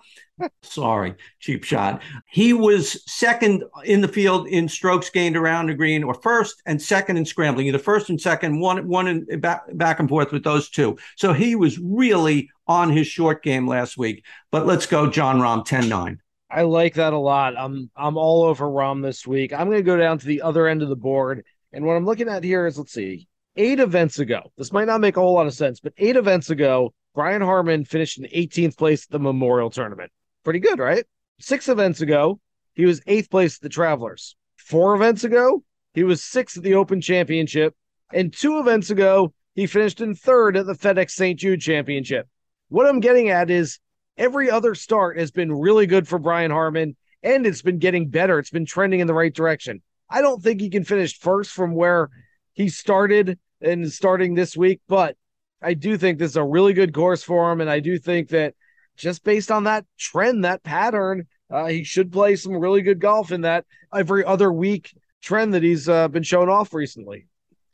sorry, 0.61 1.15
cheap 1.39 1.63
shot, 1.63 2.01
he 2.29 2.53
was 2.53 3.03
second 3.11 3.63
in 3.83 4.01
the 4.01 4.07
field 4.07 4.47
in 4.47 4.67
strokes 4.67 5.09
gained 5.09 5.35
around 5.35 5.67
the 5.67 5.73
green, 5.73 6.03
or 6.03 6.13
first 6.13 6.61
and 6.65 6.81
second 6.81 7.17
in 7.17 7.25
scrambling, 7.25 7.67
either 7.67 7.79
first 7.79 8.09
and 8.09 8.19
second, 8.19 8.59
one 8.59 8.87
one 8.87 9.07
in 9.07 9.39
back, 9.39 9.63
back 9.73 9.99
and 9.99 10.09
forth 10.09 10.31
with 10.31 10.43
those 10.43 10.69
two. 10.69 10.97
So 11.15 11.33
he 11.33 11.55
was 11.55 11.79
really 11.79 12.49
on 12.67 12.91
his 12.91 13.07
short 13.07 13.43
game 13.43 13.67
last 13.67 13.97
week. 13.97 14.25
But 14.51 14.65
let's 14.65 14.85
go, 14.85 15.09
Jon 15.09 15.39
Rahm, 15.39 15.65
10 15.65 15.89
9. 15.89 16.21
I 16.49 16.61
like 16.61 16.93
that 16.93 17.13
a 17.13 17.17
lot. 17.17 17.55
I'm 17.57 17.89
I'm 17.95 18.17
all 18.17 18.43
over 18.43 18.65
Rahm 18.65 19.01
this 19.01 19.27
week. 19.27 19.53
I'm 19.53 19.67
going 19.67 19.77
to 19.77 19.83
go 19.83 19.97
down 19.97 20.17
to 20.19 20.25
the 20.25 20.41
other 20.41 20.67
end 20.67 20.81
of 20.81 20.89
the 20.89 20.95
board, 20.95 21.43
and 21.73 21.85
what 21.85 21.95
I'm 21.95 22.05
looking 22.05 22.29
at 22.29 22.43
here 22.43 22.65
is 22.67 22.77
let's 22.77 22.93
see, 22.93 23.27
eight 23.57 23.79
events 23.79 24.19
ago. 24.19 24.51
This 24.57 24.71
might 24.71 24.85
not 24.85 25.01
make 25.01 25.17
a 25.17 25.19
whole 25.19 25.33
lot 25.33 25.47
of 25.47 25.53
sense, 25.53 25.79
but 25.79 25.93
eight 25.97 26.15
events 26.15 26.49
ago, 26.49 26.93
Brian 27.13 27.41
Harman 27.41 27.83
finished 27.83 28.17
in 28.19 28.25
18th 28.25 28.77
place 28.77 29.03
at 29.03 29.09
the 29.09 29.19
Memorial 29.19 29.69
Tournament. 29.69 30.11
Pretty 30.47 30.59
good, 30.59 30.79
right? 30.79 31.03
Six 31.41 31.67
events 31.67 31.99
ago, 31.99 32.39
he 32.73 32.85
was 32.85 33.01
eighth 33.05 33.29
place 33.29 33.57
at 33.57 33.61
the 33.63 33.67
Travelers. 33.67 34.37
Four 34.55 34.95
events 34.95 35.25
ago, 35.25 35.61
he 35.93 36.05
was 36.05 36.23
sixth 36.23 36.55
at 36.55 36.63
the 36.63 36.75
Open 36.75 37.01
Championship, 37.01 37.75
and 38.13 38.31
two 38.31 38.57
events 38.57 38.89
ago, 38.89 39.33
he 39.55 39.67
finished 39.67 39.99
in 39.99 40.15
third 40.15 40.55
at 40.55 40.65
the 40.65 40.71
FedEx 40.71 41.11
St. 41.11 41.37
Jude 41.37 41.59
Championship. 41.59 42.29
What 42.69 42.87
I'm 42.87 43.01
getting 43.01 43.27
at 43.27 43.49
is 43.49 43.79
every 44.17 44.49
other 44.49 44.73
start 44.73 45.19
has 45.19 45.31
been 45.31 45.51
really 45.51 45.85
good 45.85 46.07
for 46.07 46.17
Brian 46.17 46.51
Harman, 46.51 46.95
and 47.21 47.45
it's 47.45 47.61
been 47.61 47.79
getting 47.79 48.07
better. 48.07 48.39
It's 48.39 48.49
been 48.49 48.65
trending 48.65 49.01
in 49.01 49.07
the 49.07 49.13
right 49.13 49.33
direction. 49.33 49.81
I 50.09 50.21
don't 50.21 50.41
think 50.41 50.61
he 50.61 50.69
can 50.69 50.85
finish 50.85 51.19
first 51.19 51.51
from 51.51 51.75
where 51.75 52.09
he 52.53 52.69
started 52.69 53.37
and 53.59 53.91
starting 53.91 54.33
this 54.33 54.55
week, 54.55 54.79
but 54.87 55.17
I 55.61 55.73
do 55.73 55.97
think 55.97 56.19
this 56.19 56.31
is 56.31 56.37
a 56.37 56.43
really 56.45 56.71
good 56.71 56.93
course 56.93 57.21
for 57.21 57.51
him. 57.51 57.59
And 57.59 57.69
I 57.69 57.81
do 57.81 57.99
think 57.99 58.29
that 58.29 58.53
just 58.97 59.23
based 59.23 59.51
on 59.51 59.63
that 59.65 59.85
trend, 59.97 60.43
that 60.43 60.63
pattern, 60.63 61.27
uh, 61.49 61.67
he 61.67 61.83
should 61.83 62.11
play 62.11 62.35
some 62.35 62.53
really 62.53 62.81
good 62.81 62.99
golf 62.99 63.31
in 63.31 63.41
that 63.41 63.65
every 63.93 64.25
other 64.25 64.51
week 64.51 64.93
trend 65.21 65.53
that 65.53 65.63
he's 65.63 65.87
uh, 65.87 66.07
been 66.07 66.23
showing 66.23 66.49
off 66.49 66.73
recently. 66.73 67.27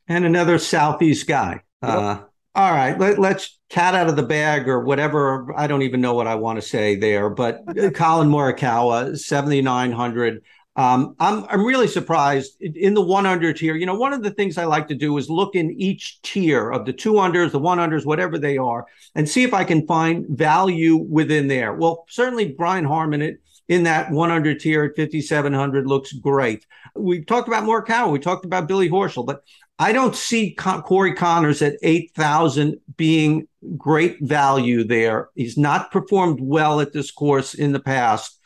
And 0.07 0.25
another 0.25 0.59
Southeast 0.59 1.27
guy. 1.27 1.62
Yep. 1.81 1.91
Uh, 1.91 2.19
all 2.55 2.71
right, 2.71 2.99
let, 2.99 3.17
us 3.17 3.57
cat 3.69 3.95
out 3.95 4.09
of 4.09 4.15
the 4.15 4.23
bag 4.23 4.69
or 4.69 4.81
whatever. 4.81 5.51
I 5.57 5.65
don't 5.65 5.81
even 5.81 6.01
know 6.01 6.13
what 6.13 6.27
I 6.27 6.36
want 6.36 6.62
to 6.62 6.62
say 6.62 6.95
there, 6.95 7.31
but 7.31 7.63
Collin 7.95 8.29
Morikawa, 8.29 9.17
7,900. 9.17 10.43
Um, 10.75 11.15
I'm 11.19 11.45
I'm 11.49 11.63
really 11.63 11.88
surprised 11.88 12.59
in 12.59 12.95
the 12.95 13.01
one 13.01 13.27
under 13.27 13.53
tier. 13.53 13.75
You 13.75 13.86
know, 13.86 13.95
one 13.95 14.12
of 14.12 14.23
the 14.23 14.31
things 14.31 14.57
I 14.57 14.65
like 14.65 14.88
to 14.88 14.95
do 14.95 15.17
is 15.17 15.29
look 15.29 15.55
in 15.55 15.71
each 15.79 16.19
tier 16.23 16.71
of 16.71 16.86
the 16.86 16.93
two 16.93 17.13
unders, 17.13 17.51
the 17.51 17.59
one 17.59 17.77
unders, 17.77 18.05
whatever 18.05 18.39
they 18.39 18.57
are, 18.57 18.86
and 19.13 19.29
see 19.29 19.43
if 19.43 19.53
I 19.53 19.65
can 19.65 19.86
find 19.86 20.25
value 20.29 20.95
within 20.95 21.47
there. 21.47 21.73
Well, 21.73 22.05
certainly 22.09 22.53
Brian 22.53 22.86
Harman 22.86 23.38
in 23.69 23.83
that 23.83 24.12
one 24.12 24.31
under 24.31 24.53
tier 24.55 24.83
at 24.83 24.95
5,700 24.95 25.88
looks 25.88 26.12
great. 26.12 26.65
We 26.95 27.23
talked 27.23 27.47
about 27.47 27.63
Morikawa, 27.63 28.12
we 28.12 28.19
talked 28.19 28.45
about 28.45 28.67
Billy 28.67 28.89
Horschel, 28.89 29.25
but 29.25 29.43
I 29.79 29.91
don't 29.91 30.15
see 30.15 30.53
Corey 30.53 31.13
Conners 31.13 31.62
at 31.62 31.77
8,000 31.81 32.79
being 32.95 33.47
great 33.77 34.17
value 34.21 34.83
there. 34.83 35.29
He's 35.36 35.57
not 35.57 35.91
performed 35.91 36.39
well 36.41 36.79
at 36.79 36.93
this 36.93 37.12
course 37.12 37.53
in 37.53 37.71
the 37.71 37.79
past. 37.79 38.39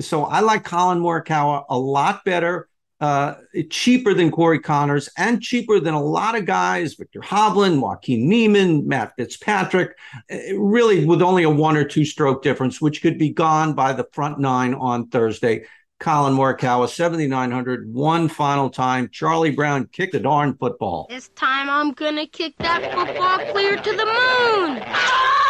So 0.00 0.24
I 0.24 0.40
like 0.40 0.64
Collin 0.64 1.00
Morikawa 1.00 1.64
a 1.68 1.78
lot 1.78 2.24
better, 2.24 2.68
uh, 3.00 3.34
cheaper 3.70 4.14
than 4.14 4.30
Corey 4.30 4.58
Conners, 4.58 5.08
and 5.16 5.40
cheaper 5.40 5.80
than 5.80 5.94
a 5.94 6.02
lot 6.02 6.36
of 6.36 6.44
guys, 6.44 6.94
Viktor 6.94 7.20
Hovland, 7.20 7.80
Joaquin 7.80 8.28
Niemann, 8.28 8.86
Matt 8.86 9.14
Fitzpatrick, 9.16 9.96
uh, 10.30 10.36
really 10.56 11.04
with 11.04 11.22
only 11.22 11.44
a 11.44 11.50
one 11.50 11.76
or 11.76 11.84
two 11.84 12.04
stroke 12.04 12.42
difference, 12.42 12.80
which 12.80 13.02
could 13.02 13.18
be 13.18 13.30
gone 13.30 13.72
by 13.72 13.92
the 13.92 14.06
front 14.12 14.38
nine 14.38 14.74
on 14.74 15.08
Thursday. 15.08 15.64
Collin 15.98 16.32
Morikawa, 16.32 16.88
7,900, 16.88 17.92
one 17.92 18.26
final 18.28 18.70
time. 18.70 19.10
Charlie 19.12 19.50
Brown 19.50 19.86
kicked 19.92 20.12
the 20.12 20.20
darn 20.20 20.56
football. 20.56 21.06
This 21.10 21.28
time 21.36 21.68
I'm 21.68 21.92
going 21.92 22.16
to 22.16 22.26
kick 22.26 22.54
that 22.58 22.90
football 22.94 23.38
clear 23.52 23.76
to 23.76 23.90
the 23.92 24.06
moon. 24.06 25.49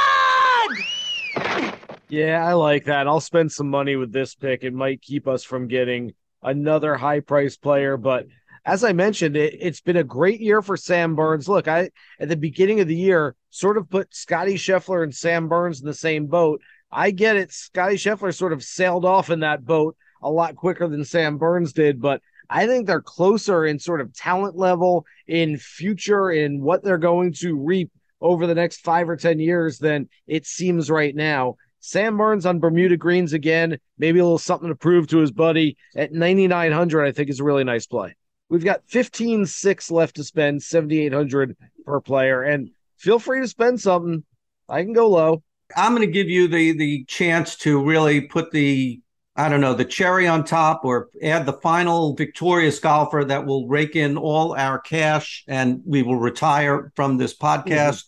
Yeah, 2.10 2.44
I 2.44 2.54
like 2.54 2.84
that. 2.86 3.06
I'll 3.06 3.20
spend 3.20 3.52
some 3.52 3.70
money 3.70 3.94
with 3.96 4.12
this 4.12 4.34
pick. 4.34 4.64
It 4.64 4.74
might 4.74 5.00
keep 5.00 5.28
us 5.28 5.44
from 5.44 5.68
getting 5.68 6.12
another 6.42 6.96
high 6.96 7.20
price 7.20 7.56
player, 7.56 7.96
but 7.96 8.26
as 8.64 8.84
I 8.84 8.92
mentioned, 8.92 9.36
it, 9.36 9.62
has 9.62 9.80
been 9.80 9.96
a 9.96 10.04
great 10.04 10.40
year 10.40 10.60
for 10.60 10.76
Sam 10.76 11.14
Burns. 11.14 11.48
Look, 11.48 11.68
I 11.68 11.90
at 12.18 12.28
the 12.28 12.36
beginning 12.36 12.80
of 12.80 12.88
the 12.88 12.96
year 12.96 13.34
sort 13.50 13.78
of 13.78 13.88
put 13.88 14.14
Scottie 14.14 14.56
Scheffler 14.56 15.02
and 15.02 15.14
Sam 15.14 15.48
Burns 15.48 15.80
in 15.80 15.86
the 15.86 15.94
same 15.94 16.26
boat. 16.26 16.60
I 16.90 17.10
get 17.10 17.36
it. 17.36 17.52
Scottie 17.52 17.96
Scheffler 17.96 18.34
sort 18.34 18.52
of 18.52 18.62
sailed 18.62 19.04
off 19.04 19.30
in 19.30 19.40
that 19.40 19.64
boat 19.64 19.96
a 20.22 20.30
lot 20.30 20.56
quicker 20.56 20.88
than 20.88 21.04
Sam 21.04 21.38
Burns 21.38 21.72
did, 21.72 22.00
but 22.00 22.20
I 22.50 22.66
think 22.66 22.86
they're 22.86 23.00
closer 23.00 23.64
in 23.64 23.78
sort 23.78 24.00
of 24.00 24.12
talent 24.12 24.56
level, 24.56 25.06
in 25.26 25.56
future, 25.56 26.30
in 26.30 26.60
what 26.60 26.82
they're 26.82 26.98
going 26.98 27.32
to 27.34 27.56
reap 27.56 27.90
over 28.20 28.46
the 28.46 28.54
next 28.54 28.80
five 28.80 29.08
or 29.08 29.16
10 29.16 29.38
years 29.38 29.78
than 29.78 30.08
it 30.26 30.44
seems 30.44 30.90
right 30.90 31.14
now. 31.14 31.56
Sam 31.80 32.16
Burns 32.16 32.46
on 32.46 32.60
Bermuda 32.60 32.96
Greens 32.96 33.32
again, 33.32 33.78
maybe 33.98 34.18
a 34.18 34.22
little 34.22 34.38
something 34.38 34.68
to 34.68 34.74
prove 34.74 35.08
to 35.08 35.18
his 35.18 35.32
buddy 35.32 35.76
at 35.96 36.12
9,900, 36.12 37.04
I 37.04 37.12
think 37.12 37.30
is 37.30 37.40
a 37.40 37.44
really 37.44 37.64
nice 37.64 37.86
play. 37.86 38.14
We've 38.48 38.64
got 38.64 38.82
15 38.88 39.46
6 39.46 39.90
left 39.90 40.16
to 40.16 40.24
spend, 40.24 40.62
7,800 40.62 41.56
per 41.84 42.00
player. 42.00 42.42
And 42.42 42.70
feel 42.98 43.18
free 43.18 43.40
to 43.40 43.48
spend 43.48 43.80
something. 43.80 44.24
I 44.68 44.82
can 44.82 44.92
go 44.92 45.08
low. 45.08 45.42
I'm 45.76 45.94
going 45.94 46.06
to 46.06 46.12
give 46.12 46.28
you 46.28 46.48
the 46.48 46.72
the 46.72 47.04
chance 47.04 47.56
to 47.58 47.82
really 47.82 48.22
put 48.22 48.50
the 48.50 49.00
I 49.36 49.48
don't 49.48 49.60
know, 49.60 49.74
the 49.74 49.84
cherry 49.84 50.26
on 50.26 50.44
top 50.44 50.84
or 50.84 51.08
add 51.22 51.46
the 51.46 51.54
final 51.54 52.14
victorious 52.14 52.78
golfer 52.78 53.24
that 53.24 53.46
will 53.46 53.68
rake 53.68 53.96
in 53.96 54.18
all 54.18 54.54
our 54.54 54.78
cash 54.78 55.44
and 55.46 55.80
we 55.86 56.02
will 56.02 56.18
retire 56.18 56.92
from 56.96 57.16
this 57.16 57.34
mm-hmm. 57.34 57.70
podcast. 57.70 58.04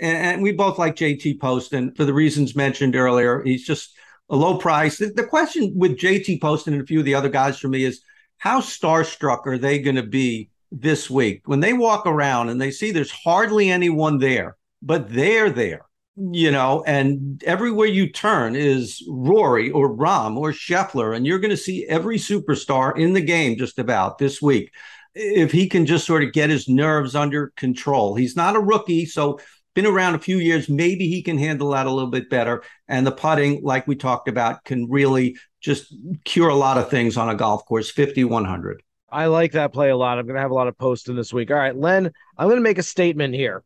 Mm-hmm. 0.00 0.04
And, 0.04 0.42
we 0.42 0.52
both 0.52 0.78
like 0.78 0.96
JT 0.96 1.40
Poston 1.40 1.94
for 1.94 2.04
the 2.04 2.14
reasons 2.14 2.56
mentioned 2.56 2.96
earlier. 2.96 3.42
He's 3.42 3.64
just 3.64 3.94
a 4.30 4.36
low 4.36 4.58
price. 4.58 4.98
The, 4.98 5.06
the 5.06 5.26
question 5.26 5.72
with 5.76 5.98
JT 5.98 6.40
Poston 6.40 6.74
and 6.74 6.82
a 6.82 6.86
few 6.86 7.00
of 7.00 7.04
the 7.04 7.14
other 7.14 7.28
guys 7.28 7.58
for 7.58 7.68
me 7.68 7.84
is 7.84 8.02
how 8.38 8.60
starstruck 8.60 9.46
are 9.46 9.58
they 9.58 9.78
going 9.78 9.96
to 9.96 10.02
be 10.02 10.50
this 10.70 11.10
week 11.10 11.42
when 11.44 11.60
they 11.60 11.74
walk 11.74 12.06
around 12.06 12.48
and 12.48 12.58
they 12.60 12.70
see 12.70 12.90
there's 12.90 13.10
hardly 13.10 13.70
anyone 13.70 14.18
there, 14.18 14.56
but 14.80 15.12
they're 15.12 15.50
there 15.50 15.86
you 16.16 16.50
know, 16.50 16.84
and 16.86 17.42
everywhere 17.44 17.86
you 17.86 18.10
turn 18.10 18.54
is 18.54 19.02
Rory 19.08 19.70
or 19.70 19.96
Rahm 19.96 20.36
or 20.36 20.52
Scheffler, 20.52 21.16
and 21.16 21.26
you're 21.26 21.38
going 21.38 21.50
to 21.50 21.56
see 21.56 21.86
every 21.86 22.18
superstar 22.18 22.96
in 22.98 23.14
the 23.14 23.20
game 23.20 23.56
just 23.56 23.78
about 23.78 24.18
this 24.18 24.42
week. 24.42 24.72
If 25.14 25.52
he 25.52 25.68
can 25.68 25.86
just 25.86 26.06
sort 26.06 26.22
of 26.22 26.32
get 26.32 26.50
his 26.50 26.68
nerves 26.68 27.14
under 27.14 27.52
control, 27.56 28.14
he's 28.14 28.36
not 28.36 28.56
a 28.56 28.60
rookie, 28.60 29.06
so 29.06 29.40
been 29.74 29.86
around 29.86 30.14
a 30.14 30.18
few 30.18 30.38
years. 30.38 30.68
Maybe 30.68 31.08
he 31.08 31.22
can 31.22 31.38
handle 31.38 31.70
that 31.70 31.86
a 31.86 31.90
little 31.90 32.10
bit 32.10 32.28
better. 32.28 32.62
And 32.88 33.06
the 33.06 33.12
putting, 33.12 33.62
like 33.62 33.86
we 33.86 33.96
talked 33.96 34.28
about, 34.28 34.64
can 34.64 34.88
really 34.90 35.36
just 35.60 35.94
cure 36.24 36.48
a 36.48 36.54
lot 36.54 36.78
of 36.78 36.90
things 36.90 37.16
on 37.16 37.28
a 37.28 37.34
golf 37.34 37.64
course. 37.64 37.90
5100. 37.90 38.82
I 39.10 39.26
like 39.26 39.52
that 39.52 39.72
play 39.72 39.90
a 39.90 39.96
lot. 39.96 40.18
I'm 40.18 40.26
going 40.26 40.36
to 40.36 40.40
have 40.40 40.50
a 40.50 40.54
lot 40.54 40.68
of 40.68 40.78
Poston 40.78 41.16
this 41.16 41.32
week. 41.32 41.50
All 41.50 41.56
right, 41.56 41.76
Len, 41.76 42.10
I'm 42.38 42.46
going 42.46 42.56
to 42.56 42.62
make 42.62 42.78
a 42.78 42.82
statement 42.82 43.34
here. 43.34 43.62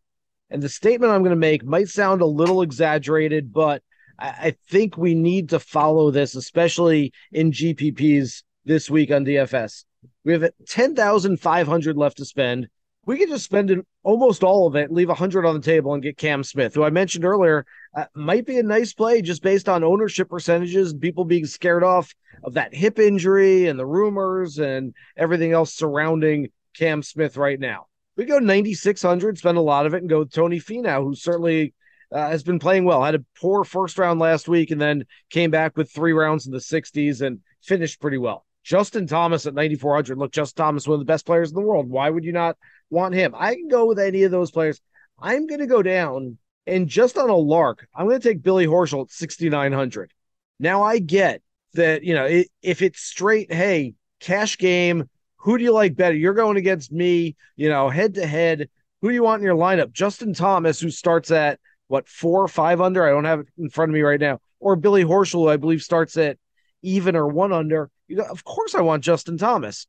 And 0.50 0.62
the 0.62 0.68
statement 0.68 1.12
I'm 1.12 1.22
going 1.22 1.30
to 1.30 1.36
make 1.36 1.64
might 1.64 1.88
sound 1.88 2.20
a 2.20 2.26
little 2.26 2.62
exaggerated, 2.62 3.52
but 3.52 3.82
I 4.18 4.56
think 4.68 4.96
we 4.96 5.14
need 5.14 5.50
to 5.50 5.60
follow 5.60 6.10
this, 6.10 6.34
especially 6.34 7.12
in 7.32 7.52
GPPs 7.52 8.42
this 8.64 8.88
week 8.88 9.10
on 9.10 9.24
DFS. 9.24 9.84
We 10.24 10.32
have 10.32 10.50
10,500 10.68 11.96
left 11.96 12.16
to 12.18 12.24
spend. 12.24 12.68
We 13.06 13.18
could 13.18 13.28
just 13.28 13.44
spend 13.44 13.70
it, 13.70 13.86
almost 14.02 14.42
all 14.42 14.66
of 14.66 14.74
it, 14.74 14.92
leave 14.92 15.08
100 15.08 15.46
on 15.46 15.54
the 15.54 15.60
table, 15.60 15.94
and 15.94 16.02
get 16.02 16.16
Cam 16.16 16.42
Smith, 16.42 16.74
who 16.74 16.82
I 16.82 16.90
mentioned 16.90 17.24
earlier 17.24 17.64
uh, 17.96 18.06
might 18.14 18.44
be 18.44 18.58
a 18.58 18.64
nice 18.64 18.92
play 18.92 19.22
just 19.22 19.42
based 19.42 19.68
on 19.68 19.84
ownership 19.84 20.28
percentages 20.28 20.90
and 20.90 21.00
people 21.00 21.24
being 21.24 21.46
scared 21.46 21.84
off 21.84 22.12
of 22.42 22.54
that 22.54 22.74
hip 22.74 22.98
injury 22.98 23.68
and 23.68 23.78
the 23.78 23.86
rumors 23.86 24.58
and 24.58 24.92
everything 25.16 25.52
else 25.52 25.72
surrounding 25.72 26.48
Cam 26.74 27.00
Smith 27.00 27.36
right 27.36 27.60
now. 27.60 27.86
We 28.16 28.24
go 28.24 28.38
9600 28.38 29.38
spend 29.38 29.58
a 29.58 29.62
lot 29.62 29.86
of 29.86 29.94
it 29.94 29.98
and 29.98 30.08
go 30.08 30.20
with 30.20 30.32
tony 30.32 30.58
Finau, 30.58 31.04
who 31.04 31.14
certainly 31.14 31.74
uh, 32.10 32.28
has 32.28 32.42
been 32.42 32.58
playing 32.58 32.84
well. 32.84 33.04
Had 33.04 33.14
a 33.14 33.24
poor 33.38 33.62
first 33.62 33.98
round 33.98 34.18
last 34.18 34.48
week 34.48 34.70
and 34.72 34.80
then 34.80 35.04
came 35.30 35.50
back 35.50 35.76
with 35.76 35.92
three 35.92 36.12
rounds 36.12 36.46
in 36.46 36.52
the 36.52 36.58
60s 36.58 37.20
and 37.20 37.40
finished 37.62 38.00
pretty 38.00 38.18
well. 38.18 38.46
Justin 38.64 39.06
thomas 39.06 39.46
at 39.46 39.54
9400 39.54 40.18
look 40.18 40.32
justin 40.32 40.64
thomas 40.64 40.88
one 40.88 40.94
of 40.94 41.00
the 41.00 41.04
best 41.04 41.24
players 41.24 41.50
in 41.50 41.54
the 41.54 41.60
world. 41.60 41.88
Why 41.88 42.10
would 42.10 42.24
you 42.24 42.32
not 42.32 42.56
want 42.90 43.14
him 43.14 43.34
i 43.36 43.54
can 43.54 43.68
go 43.68 43.86
with 43.86 43.98
any 43.98 44.22
of 44.22 44.30
those 44.30 44.50
players 44.50 44.80
i'm 45.18 45.46
going 45.46 45.60
to 45.60 45.66
go 45.66 45.82
down 45.82 46.38
and 46.66 46.88
just 46.88 47.18
on 47.18 47.30
a 47.30 47.36
lark 47.36 47.86
i'm 47.94 48.06
going 48.06 48.20
to 48.20 48.28
take 48.28 48.42
billy 48.42 48.66
horschel 48.66 49.04
at 49.04 49.10
6900 49.10 50.12
now 50.58 50.82
i 50.82 50.98
get 50.98 51.42
that 51.74 52.04
you 52.04 52.14
know 52.14 52.26
if 52.62 52.82
it's 52.82 53.00
straight 53.00 53.52
hey 53.52 53.94
cash 54.20 54.56
game 54.58 55.08
who 55.46 55.56
do 55.56 55.62
you 55.62 55.72
like 55.72 55.94
better? 55.94 56.16
You're 56.16 56.34
going 56.34 56.56
against 56.56 56.90
me, 56.90 57.36
you 57.54 57.68
know, 57.68 57.88
head 57.88 58.14
to 58.14 58.26
head. 58.26 58.68
Who 59.00 59.08
do 59.10 59.14
you 59.14 59.22
want 59.22 59.42
in 59.42 59.46
your 59.46 59.54
lineup? 59.54 59.92
Justin 59.92 60.34
Thomas, 60.34 60.80
who 60.80 60.90
starts 60.90 61.30
at 61.30 61.60
what 61.86 62.08
four 62.08 62.42
or 62.42 62.48
five 62.48 62.80
under? 62.80 63.06
I 63.06 63.10
don't 63.10 63.26
have 63.26 63.40
it 63.40 63.48
in 63.56 63.70
front 63.70 63.90
of 63.90 63.94
me 63.94 64.00
right 64.00 64.18
now. 64.18 64.40
Or 64.58 64.74
Billy 64.74 65.04
Horschel, 65.04 65.44
who 65.44 65.48
I 65.48 65.56
believe 65.56 65.82
starts 65.82 66.16
at 66.16 66.36
even 66.82 67.14
or 67.14 67.28
one 67.28 67.52
under. 67.52 67.90
You 68.08 68.16
know, 68.16 68.24
of 68.24 68.42
course, 68.42 68.74
I 68.74 68.80
want 68.80 69.04
Justin 69.04 69.38
Thomas, 69.38 69.86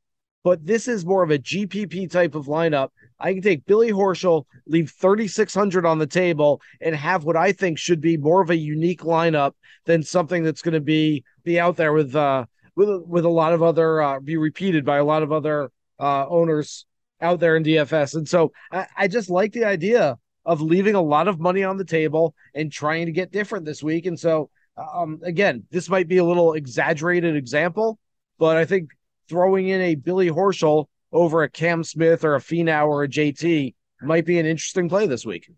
but 0.48 0.66
this 0.66 0.88
is 0.88 1.06
more 1.06 1.24
of 1.24 1.32
a 1.32 1.38
GPP 1.38 2.10
type 2.10 2.34
of 2.34 2.46
lineup. 2.46 2.92
I 3.20 3.34
can 3.34 3.42
take 3.42 3.66
Billy 3.66 3.92
Horschel, 3.92 4.46
leave 4.66 4.92
3,600 4.92 5.86
on 5.86 6.00
the 6.00 6.08
table, 6.08 6.62
and 6.80 6.96
have 6.96 7.26
what 7.26 7.36
I 7.36 7.52
think 7.52 7.78
should 7.78 8.00
be 8.00 8.16
more 8.16 8.42
of 8.42 8.50
a 8.50 8.56
unique 8.56 9.02
lineup 9.02 9.56
than 9.84 10.04
something 10.04 10.46
that's 10.46 10.62
going 10.62 10.76
to 10.76 10.80
be 10.80 11.26
be 11.44 11.60
out 11.60 11.76
there 11.76 11.92
with 11.92 12.16
uh 12.16 12.46
with 12.78 12.88
with 13.06 13.26
a 13.26 13.30
lot 13.30 13.52
of 13.52 13.62
other 13.62 14.02
uh, 14.02 14.22
be 14.22 14.38
repeated 14.38 14.86
by 14.86 15.00
a 15.00 15.04
lot 15.04 15.22
of 15.22 15.34
other 15.34 15.70
uh, 16.00 16.26
owners 16.30 16.86
out 17.20 17.42
there 17.42 17.58
in 17.58 17.66
DFS. 17.66 18.16
And 18.16 18.26
so 18.26 18.54
I, 18.72 18.88
I 18.96 19.08
just 19.10 19.30
like 19.30 19.52
the 19.52 19.66
idea 19.66 20.18
of 20.46 20.62
leaving 20.62 20.96
a 20.96 21.02
lot 21.02 21.28
of 21.28 21.42
money 21.42 21.66
on 21.66 21.76
the 21.76 21.84
table 21.84 22.36
and 22.56 22.72
trying 22.72 23.08
to 23.08 23.12
get 23.12 23.34
different 23.34 23.66
this 23.66 23.84
week. 23.84 24.06
And 24.06 24.18
so 24.18 24.50
um, 24.78 25.20
again, 25.24 25.66
this 25.72 25.90
might 25.90 26.08
be 26.08 26.20
a 26.20 26.24
little 26.24 26.54
exaggerated 26.54 27.36
example, 27.36 28.00
but 28.40 28.56
I 28.56 28.64
think 28.64 28.92
throwing 29.28 29.68
in 29.68 29.82
a 29.82 29.96
Billy 29.96 30.30
Horschel 30.30 30.86
over 31.12 31.44
a 31.44 31.50
Cam 31.50 31.84
Smith 31.84 32.24
or 32.24 32.36
a 32.36 32.40
Finau 32.40 32.88
or 32.88 33.04
a 33.04 33.08
JT 33.08 33.74
might 34.02 34.26
be 34.26 34.40
an 34.40 34.46
interesting 34.46 34.90
play 34.90 35.08
this 35.08 35.26
week. 35.26 35.50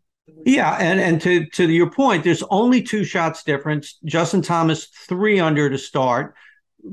Yeah, 0.46 0.78
and 0.80 1.00
and 1.00 1.22
to 1.22 1.46
to 1.48 1.70
your 1.70 1.90
point, 1.90 2.24
there's 2.24 2.44
only 2.50 2.82
two 2.82 3.04
shots 3.04 3.44
difference. 3.44 3.98
Justin 4.06 4.42
Thomas 4.42 4.86
three 5.08 5.40
under 5.40 5.70
to 5.70 5.78
start, 5.78 6.36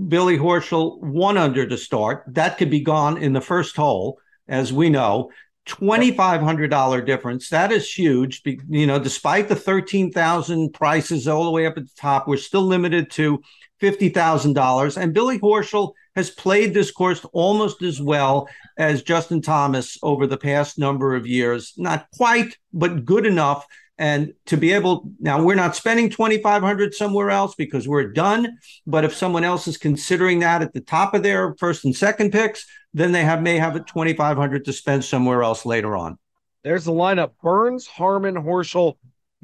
Billy 0.08 0.38
Horschel 0.38 1.00
one 1.00 1.36
under 1.36 1.66
to 1.66 1.76
start. 1.76 2.24
That 2.28 2.58
could 2.58 2.70
be 2.70 2.80
gone 2.80 3.18
in 3.18 3.32
the 3.32 3.40
first 3.40 3.76
hole, 3.76 4.18
as 4.48 4.72
we 4.72 4.90
know. 4.90 5.30
$2500 5.66 7.04
difference 7.04 7.48
that 7.48 7.72
is 7.72 7.92
huge 7.92 8.40
you 8.68 8.86
know 8.86 9.00
despite 9.00 9.48
the 9.48 9.56
13000 9.56 10.72
prices 10.72 11.26
all 11.26 11.44
the 11.44 11.50
way 11.50 11.66
up 11.66 11.76
at 11.76 11.82
the 11.82 11.94
top 11.96 12.28
we're 12.28 12.36
still 12.36 12.62
limited 12.62 13.10
to 13.10 13.42
$50000 13.82 14.96
and 14.96 15.14
billy 15.14 15.38
horschel 15.38 15.92
has 16.14 16.30
played 16.30 16.72
this 16.72 16.90
course 16.90 17.24
almost 17.32 17.82
as 17.82 18.00
well 18.00 18.48
as 18.78 19.02
justin 19.02 19.42
thomas 19.42 19.98
over 20.02 20.26
the 20.26 20.36
past 20.36 20.78
number 20.78 21.14
of 21.14 21.26
years. 21.26 21.74
Not 21.76 22.06
quite 22.16 22.56
but 22.72 23.04
good 23.04 23.26
enough. 23.26 23.66
And 23.98 24.34
to 24.46 24.56
be 24.58 24.72
able 24.72 25.10
now 25.20 25.42
we're 25.42 25.54
not 25.54 25.76
spending 25.76 26.10
2500 26.10 26.94
somewhere 26.94 27.30
else 27.30 27.54
because 27.54 27.88
we're 27.88 28.12
done. 28.12 28.58
But 28.86 29.04
if 29.04 29.14
someone 29.14 29.44
else 29.44 29.68
is 29.68 29.78
considering 29.78 30.40
that 30.40 30.62
at 30.62 30.72
the 30.72 30.80
top 30.80 31.14
of 31.14 31.22
their 31.22 31.54
first 31.56 31.84
and 31.84 31.94
second 31.94 32.32
picks 32.32 32.66
then 32.94 33.12
they 33.12 33.24
have 33.24 33.42
may 33.42 33.58
have 33.58 33.76
a 33.76 33.80
2500 33.80 34.64
to 34.64 34.72
spend 34.72 35.04
somewhere 35.04 35.42
else 35.42 35.66
later 35.66 35.96
on. 35.96 36.18
There's 36.64 36.86
the 36.86 36.92
lineup. 36.92 37.32
Burns 37.42 37.86
Harman, 37.86 38.34
horschel 38.36 38.94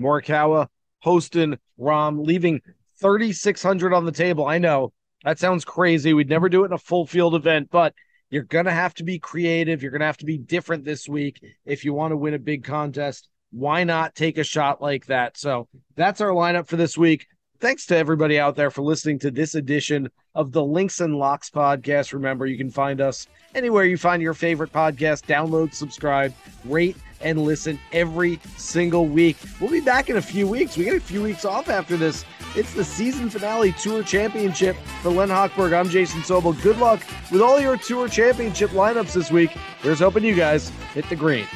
morikawa 0.01 0.69
Poston 1.03 1.59
Rahm, 1.79 2.25
leaving 2.25 2.63
3600 3.03 3.93
on 3.93 4.07
the 4.07 4.13
table. 4.13 4.47
I 4.47 4.59
know. 4.59 4.93
That 5.25 5.39
sounds 5.39 5.65
crazy. 5.65 6.15
We'd 6.15 6.29
never 6.29 6.49
do 6.49 6.63
it 6.63 6.67
in 6.67 6.73
a 6.73 6.79
full 6.79 7.07
field 7.07 7.35
event 7.35 7.69
but 7.71 7.95
you're 8.33 8.43
going 8.43 8.65
to 8.65 8.73
have 8.73 8.95
to 8.95 9.05
be 9.05 9.19
creative. 9.19 9.83
You're 9.83 9.91
going 9.91 10.01
to 10.01 10.07
have 10.07 10.17
to 10.17 10.25
be 10.25 10.39
different 10.39 10.87
this 10.87 11.07
week 11.07 11.39
if 11.67 11.85
you 11.85 11.93
want 11.93 12.13
to 12.13 12.17
win 12.17 12.33
a 12.33 12.39
big 12.39 12.65
contest. 12.65 13.29
Why 13.51 13.85
not 13.85 14.15
take 14.15 14.39
a 14.39 14.45
shot 14.45 14.81
like 14.81 15.05
that? 15.07 15.37
So 15.37 15.69
that's 15.97 16.23
our 16.23 16.31
lineup 16.31 16.67
for 16.67 16.77
this 16.77 16.97
week. 16.97 17.27
Thanks 17.63 17.87
to 17.87 17.97
everybody 17.97 18.41
out 18.41 18.57
there 18.57 18.73
for 18.73 18.83
listening 18.83 19.21
to 19.21 19.31
this 19.31 19.55
edition 19.55 20.11
of 20.35 20.51
the 20.51 20.65
Links 20.65 20.99
and 20.99 21.15
Locks 21.15 21.49
podcast. 21.49 22.13
Remember, 22.13 22.45
you 22.45 22.59
can 22.59 22.73
find 22.73 23.01
us 23.01 23.29
anywhere 23.55 23.85
you 23.85 23.97
find 23.97 24.21
your 24.21 24.35
favorite 24.35 24.73
podcast. 24.73 25.27
Download, 25.27 25.73
subscribe, 25.73 26.35
rate, 26.65 26.97
and 27.21 27.41
listen 27.41 27.79
every 27.93 28.41
single 28.57 29.07
week. 29.07 29.37
We'll 29.61 29.71
be 29.71 29.81
back 29.81 30.11
in 30.11 30.17
a 30.17 30.21
few 30.21 30.49
weeks. 30.49 30.77
We 30.77 30.87
get 30.87 30.97
a 30.97 31.01
few 31.01 31.23
weeks 31.23 31.45
off 31.45 31.69
after 31.69 31.97
this. 31.97 32.25
It's 32.57 32.75
the 32.75 32.85
season 32.85 33.31
finale 33.31 33.71
Tour 33.81 34.03
Championship 34.03 34.75
for 35.01 35.11
Len 35.11 35.29
Hochberg. 35.29 35.73
I'm 35.73 35.89
Jason 35.89 36.23
Sobel. 36.23 36.61
Good 36.65 36.79
luck 36.79 37.01
with 37.31 37.43
all 37.43 37.61
your 37.61 37.77
Tour 37.77 38.09
Championship 38.09 38.71
lineups 38.71 39.13
this 39.13 39.31
week. 39.31 39.51
Here's 39.83 40.01
hoping 40.01 40.25
you 40.25 40.35
guys 40.35 40.71
hit 40.95 41.09
the 41.09 41.15
green. 41.15 41.47